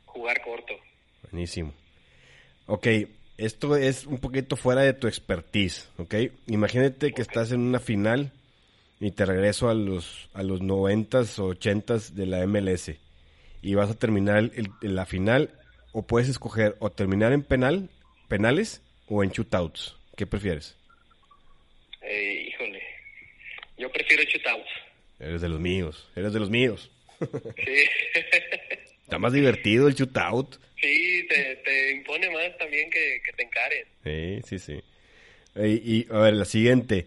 [0.06, 0.74] jugar corto.
[1.30, 1.72] Buenísimo.
[2.66, 2.86] Ok,
[3.36, 6.14] esto es un poquito fuera de tu expertise, ¿ok?
[6.48, 8.32] Imagínate que estás en una final
[9.00, 12.92] y te regreso a los, a los 90s o 80s de la MLS
[13.62, 15.50] y vas a terminar el- el- la final
[15.92, 17.90] o puedes escoger o terminar en penal,
[18.28, 19.96] penales o en shootouts.
[20.16, 20.76] ¿Qué prefieres?
[22.02, 22.82] Eh, híjole,
[23.76, 24.68] yo prefiero shootouts.
[25.18, 26.90] Eres de los míos, eres de los míos.
[27.56, 27.84] Sí,
[29.02, 30.56] Está más divertido el shootout.
[30.80, 34.42] sí te, te impone más también que, que te encaren.
[34.44, 34.82] Sí, sí, sí.
[35.56, 37.06] Y, y, a ver, la siguiente.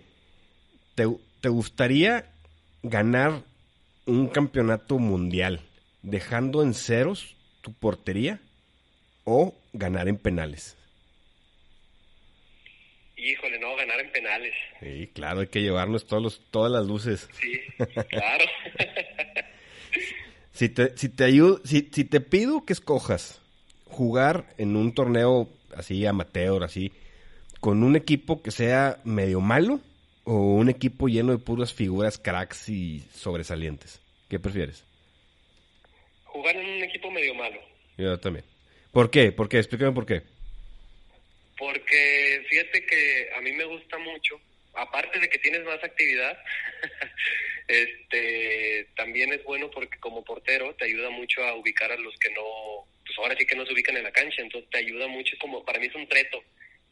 [0.95, 1.05] ¿Te,
[1.41, 2.25] te gustaría
[2.83, 3.43] ganar
[4.07, 5.61] un campeonato mundial
[6.01, 8.39] dejando en ceros tu portería
[9.23, 10.77] o ganar en penales?
[13.17, 14.53] Híjole, no, ganar en penales.
[14.79, 17.29] Sí, claro, hay que llevarnos todos los, todas las luces.
[17.39, 17.59] Sí,
[18.09, 18.45] claro.
[20.53, 23.41] Si te, si te ayudo, si, si te pido que escojas
[23.85, 26.91] jugar en un torneo así amateur, así,
[27.59, 29.79] con un equipo que sea medio malo
[30.23, 34.83] o un equipo lleno de puras figuras cracks y sobresalientes, ¿qué prefieres?
[36.31, 37.61] Jugar en un equipo medio malo.
[37.97, 38.45] Yo también.
[38.91, 39.31] ¿Por qué?
[39.31, 39.57] ¿Por qué?
[39.57, 40.21] Explícame por qué.
[41.57, 44.39] Porque fíjate que a mí me gusta mucho,
[44.73, 46.37] aparte de que tienes más actividad,
[47.67, 52.31] este también es bueno porque como portero te ayuda mucho a ubicar a los que
[52.31, 55.37] no, pues ahora sí que no se ubican en la cancha, entonces te ayuda mucho,
[55.39, 56.43] como para mí es un reto.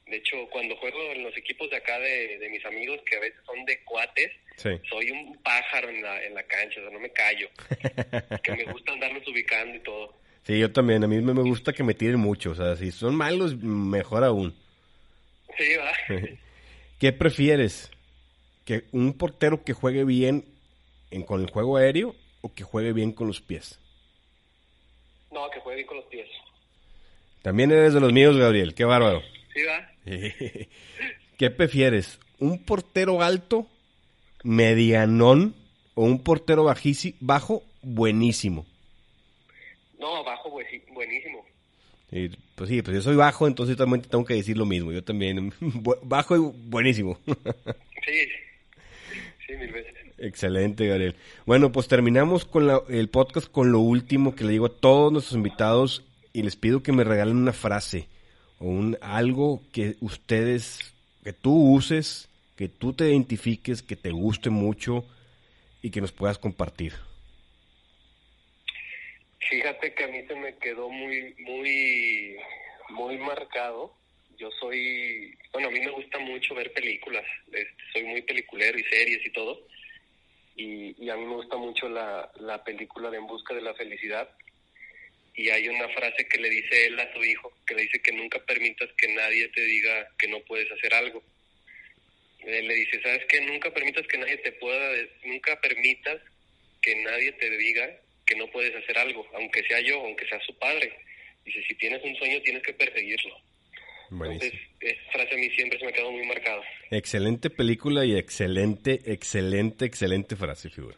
[0.09, 3.19] De hecho, cuando juego en los equipos de acá de, de mis amigos, que a
[3.19, 4.69] veces son de cuates, Sí.
[4.89, 7.47] soy un pájaro en la, en la cancha, o sea, no me callo.
[8.43, 10.13] que me gusta andarlos ubicando y todo.
[10.43, 11.03] Sí, yo también.
[11.03, 12.51] A mí me me gusta que me tiren mucho.
[12.51, 14.53] O sea, si son malos, mejor aún.
[15.57, 15.91] Sí, va.
[16.99, 17.91] ¿Qué prefieres?
[18.65, 20.45] ¿Que un portero que juegue bien
[21.11, 23.79] en, con el juego aéreo o que juegue bien con los pies?
[25.31, 26.27] No, que juegue bien con los pies.
[27.41, 28.73] También eres de los míos, Gabriel.
[28.73, 29.21] Qué bárbaro.
[29.53, 29.89] Sí, va.
[31.37, 32.19] ¿Qué prefieres?
[32.39, 33.67] ¿Un portero alto,
[34.43, 35.55] medianón
[35.95, 38.65] o un portero bajísi- bajo, buenísimo?
[39.99, 41.45] No, bajo, buenísimo.
[42.11, 44.91] Y, pues sí, pues yo soy bajo, entonces también tengo que decir lo mismo.
[44.91, 45.53] Yo también,
[46.03, 46.39] bajo y
[46.69, 47.17] buenísimo.
[48.05, 48.27] Sí,
[49.45, 49.93] sí, mil veces.
[50.17, 51.15] Excelente, Gabriel.
[51.45, 55.11] Bueno, pues terminamos con la- el podcast con lo último que le digo a todos
[55.11, 56.03] nuestros invitados
[56.33, 58.07] y les pido que me regalen una frase
[58.59, 60.93] o un algo que ustedes,
[61.23, 65.05] que tú uses, que tú te identifiques, que te guste mucho
[65.81, 66.93] y que nos puedas compartir.
[69.49, 72.35] Fíjate que a mí se me quedó muy, muy,
[72.89, 73.95] muy marcado.
[74.37, 77.25] Yo soy, bueno, a mí me gusta mucho ver películas.
[77.47, 79.59] Este, soy muy peliculero y series y todo.
[80.55, 83.73] Y, y a mí me gusta mucho la, la película de En Busca de la
[83.73, 84.29] Felicidad.
[85.35, 88.11] Y hay una frase que le dice él a su hijo, que le dice que
[88.11, 91.23] nunca permitas que nadie te diga que no puedes hacer algo.
[92.45, 93.41] Él le dice, ¿sabes qué?
[93.41, 94.91] Nunca permitas que nadie te pueda,
[95.25, 96.21] nunca permitas
[96.81, 97.89] que nadie te diga
[98.25, 100.93] que no puedes hacer algo, aunque sea yo, aunque sea su padre.
[101.45, 103.35] Dice, si tienes un sueño, tienes que perseguirlo.
[104.11, 106.63] Entonces, esa frase a mí siempre se me ha quedado muy marcada.
[106.89, 110.97] Excelente película y excelente, excelente, excelente frase, figura.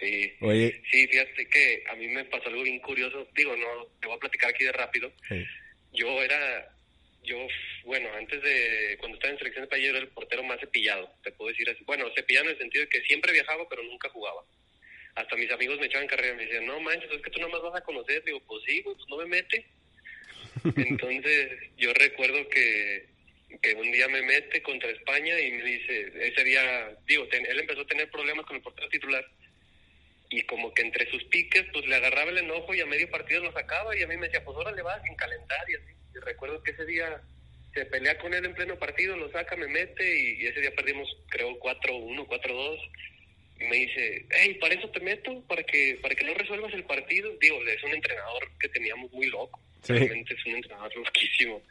[0.00, 0.32] Sí.
[0.40, 0.82] Oye.
[0.90, 3.28] Sí, fíjate que a mí me pasó algo bien curioso.
[3.34, 5.12] Digo, no, te voy a platicar aquí de rápido.
[5.92, 6.68] Yo era,
[7.22, 7.38] yo,
[7.84, 11.10] bueno, antes de, cuando estaba en selección de país, yo era el portero más cepillado,
[11.22, 11.82] te puedo decir así.
[11.84, 14.42] Bueno, cepillado en el sentido de que siempre viajaba, pero nunca jugaba
[15.16, 17.62] hasta mis amigos me echaban carrera y me decían, no manches, es que tú nomás
[17.62, 18.22] vas a conocer.
[18.24, 19.64] Digo, pues sí, pues no me mete.
[20.76, 23.06] Entonces yo recuerdo que,
[23.62, 27.80] que un día me mete contra España y me dice, ese día, digo, él empezó
[27.80, 29.26] a tener problemas con el portero titular
[30.30, 33.42] y como que entre sus piques pues le agarraba el enojo y a medio partido
[33.42, 35.92] lo sacaba y a mí me decía, pues ahora le vas sin calentar y así.
[36.14, 37.20] Y recuerdo que ese día
[37.74, 40.74] se pelea con él en pleno partido, lo saca, me mete y, y ese día
[40.74, 42.80] perdimos creo 4-1, 4-2
[43.58, 47.32] me dice, hey, para eso te meto, para que para que no resuelvas el partido.
[47.40, 51.62] Digo, es un entrenador que teníamos muy loco, realmente es un entrenador loquísimo.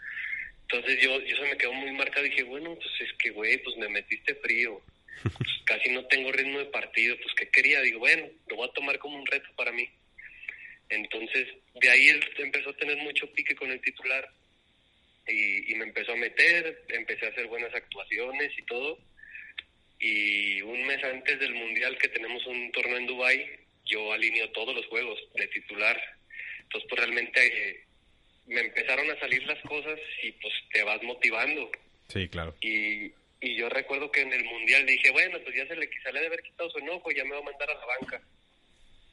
[0.63, 3.57] Entonces yo, yo se me quedó muy marcado y dije, bueno, pues es que, güey,
[3.59, 4.81] pues me metiste frío.
[5.23, 7.81] Pues casi no tengo ritmo de partido, pues ¿qué quería?
[7.81, 9.89] Digo, bueno, lo voy a tomar como un reto para mí.
[10.89, 11.47] Entonces,
[11.81, 14.29] de ahí él empezó a tener mucho pique con el titular
[15.27, 18.99] y, y me empezó a meter, empecé a hacer buenas actuaciones y todo
[19.99, 24.75] y un mes antes del Mundial que tenemos un torneo en Dubai yo alineo todos
[24.75, 25.99] los juegos de titular.
[26.63, 27.83] Entonces, pues realmente eh,
[28.47, 31.69] me empezaron a salir las cosas y pues te vas motivando.
[32.09, 32.55] Sí, claro.
[32.61, 33.11] Y,
[33.45, 36.27] y yo recuerdo que en el Mundial dije, bueno, pues ya se le, sale de
[36.27, 38.21] haber quitado su enojo, ya me va a mandar a la banca.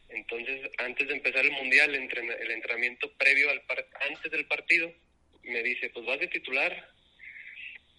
[0.09, 3.63] Entonces, antes de empezar el Mundial, el, el entrenamiento previo al
[4.09, 4.93] antes del partido,
[5.43, 6.89] me dice, pues vas de titular,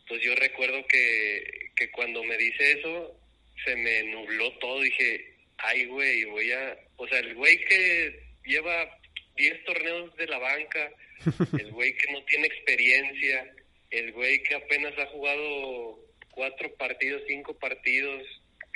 [0.07, 3.19] pues yo recuerdo que, que cuando me dice eso,
[3.63, 4.81] se me nubló todo.
[4.81, 6.77] Dije, ay, güey, voy a.
[6.97, 8.99] O sea, el güey que lleva
[9.35, 10.91] 10 torneos de la banca,
[11.59, 13.53] el güey que no tiene experiencia,
[13.89, 16.02] el güey que apenas ha jugado
[16.33, 18.23] cuatro partidos, cinco partidos.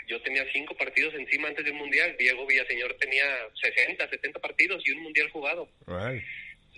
[0.08, 2.16] Yo tenía cinco partidos encima antes del mundial.
[2.18, 3.26] Diego Villaseñor tenía
[3.62, 5.70] 60, 70 partidos y un mundial jugado.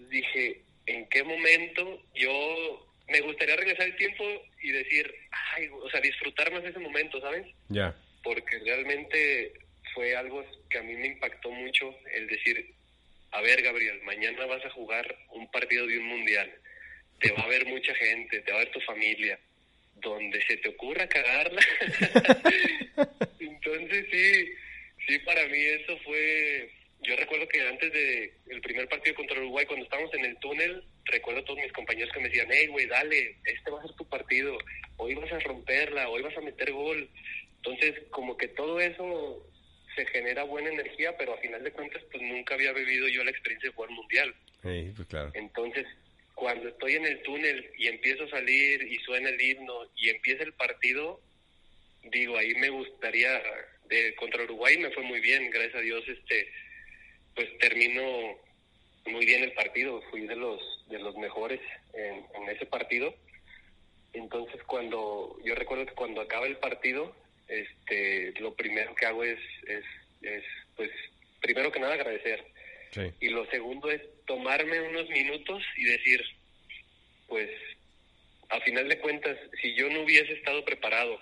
[0.09, 4.23] Dije, ¿en qué momento yo me gustaría regresar el tiempo
[4.61, 5.13] y decir,
[5.55, 7.45] ay, o sea, disfrutar más ese momento, ¿sabes?
[7.69, 7.95] Ya.
[8.23, 9.53] Porque realmente
[9.93, 12.73] fue algo que a mí me impactó mucho el decir,
[13.31, 16.51] a ver, Gabriel, mañana vas a jugar un partido de un mundial.
[17.19, 19.39] Te va a ver mucha gente, te va a ver tu familia.
[20.01, 21.61] Donde se te ocurra cagarla.
[23.39, 24.49] Entonces sí,
[25.07, 26.71] sí, para mí eso fue
[27.01, 30.83] yo recuerdo que antes de el primer partido contra Uruguay, cuando estábamos en el túnel,
[31.05, 33.95] recuerdo a todos mis compañeros que me decían, hey, güey, dale, este va a ser
[33.95, 34.57] tu partido,
[34.97, 37.09] hoy vas a romperla, hoy vas a meter gol.
[37.57, 39.45] Entonces, como que todo eso
[39.95, 43.31] se genera buena energía, pero a final de cuentas, pues nunca había vivido yo la
[43.31, 44.35] experiencia de jugar mundial.
[44.61, 45.31] Sí, pues claro.
[45.33, 45.85] Entonces,
[46.39, 50.43] cuando estoy en el túnel y empiezo a salir y suena el himno y empieza
[50.43, 51.19] el partido,
[52.03, 53.41] digo, ahí me gustaría,
[53.89, 56.49] de, contra Uruguay me fue muy bien, gracias a Dios, este
[57.35, 58.37] pues terminó
[59.05, 61.59] muy bien el partido, fui de los de los mejores
[61.93, 63.13] en, ese partido.
[64.13, 67.15] Entonces cuando yo recuerdo que cuando acaba el partido,
[67.47, 70.43] este lo primero que hago es es,
[70.75, 70.89] pues
[71.41, 72.45] primero que nada agradecer.
[73.19, 76.23] Y lo segundo es tomarme unos minutos y decir,
[77.27, 77.49] pues
[78.49, 81.19] a final de cuentas, si yo no hubiese estado preparado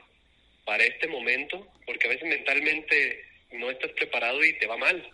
[0.65, 5.11] para este momento, porque a veces mentalmente no estás preparado y te va mal.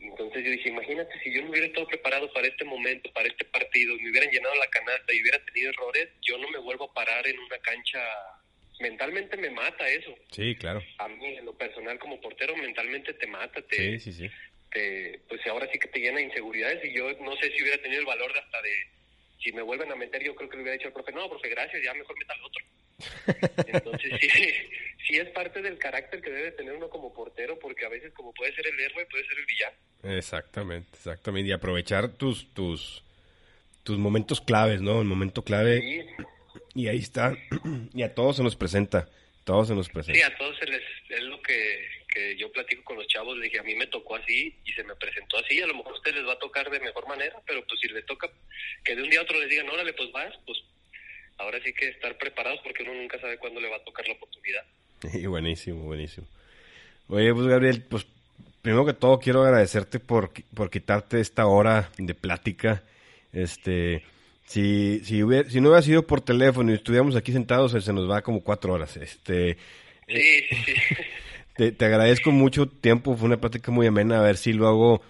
[0.00, 3.44] Entonces yo dije, imagínate si yo no hubiera estado preparado para este momento, para este
[3.44, 6.94] partido, me hubieran llenado la canasta y hubiera tenido errores, yo no me vuelvo a
[6.94, 8.00] parar en una cancha.
[8.80, 10.14] Mentalmente me mata eso.
[10.30, 10.82] Sí, claro.
[10.98, 13.60] A mí, en lo personal, como portero, mentalmente te mata.
[13.60, 14.30] Te, sí, sí, sí.
[14.72, 17.82] Te, pues ahora sí que te llena de inseguridades y yo no sé si hubiera
[17.82, 18.70] tenido el valor de hasta de,
[19.42, 21.48] si me vuelven a meter, yo creo que le hubiera dicho al profe, no, profe,
[21.48, 22.64] gracias, ya mejor meta al otro.
[23.66, 24.28] Entonces sí,
[25.06, 28.32] sí es parte del carácter que debe tener uno como portero, porque a veces como
[28.32, 29.76] puede ser el héroe, puede ser el villano.
[30.02, 31.48] Exactamente, exactamente.
[31.48, 33.02] Y aprovechar tus, tus,
[33.82, 35.00] tus momentos claves, ¿no?
[35.00, 36.06] El momento clave.
[36.74, 37.36] Y ahí está.
[37.94, 39.08] Y a todos se nos presenta.
[39.44, 40.20] Todos se nos presenta.
[40.20, 43.44] Sí, a todos se les, es lo que, que yo platico con los chavos, le
[43.44, 45.96] dije, a mí me tocó así y se me presentó así, a lo mejor a
[45.96, 48.28] ustedes les va a tocar de mejor manera, pero pues si les toca
[48.84, 50.58] que de un día a otro les digan, órale, pues vas, pues
[51.38, 54.14] ahora sí que estar preparados porque uno nunca sabe cuándo le va a tocar la
[54.14, 54.64] oportunidad.
[55.14, 56.26] Y buenísimo, buenísimo.
[57.08, 58.06] Oye, pues Gabriel, pues
[58.62, 62.82] primero que todo quiero agradecerte por, por quitarte esta hora de plática.
[63.32, 64.04] Este,
[64.44, 68.22] si, si, si no hubiera sido por teléfono y estuviéramos aquí sentados, se nos va
[68.22, 68.96] como cuatro horas.
[68.96, 69.56] Este,
[70.06, 70.94] sí, sí, sí.
[71.60, 75.02] Te, te, agradezco mucho tiempo, fue una plática muy amena, a ver si luego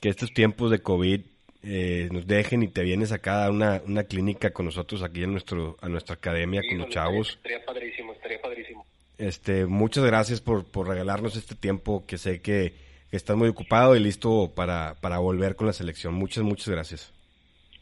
[0.00, 1.20] que estos tiempos de COVID
[1.64, 5.32] eh, nos dejen y te vienes acá a una, una clínica con nosotros aquí en
[5.32, 7.30] nuestro, a nuestra academia con los chavos.
[7.30, 8.86] Estaría padrísimo, estaría padrísimo.
[9.18, 12.72] Este, muchas gracias por, por regalarnos este tiempo que sé que,
[13.10, 16.14] que estás muy ocupado y listo para, para volver con la selección.
[16.14, 17.12] Muchas, muchas gracias.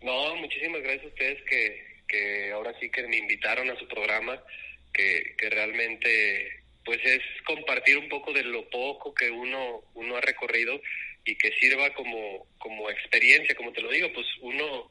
[0.01, 4.43] No, muchísimas gracias a ustedes que, que ahora sí que me invitaron a su programa,
[4.95, 10.21] que, que realmente pues es compartir un poco de lo poco que uno, uno ha
[10.21, 10.81] recorrido
[11.25, 14.91] y que sirva como, como experiencia, como te lo digo, pues uno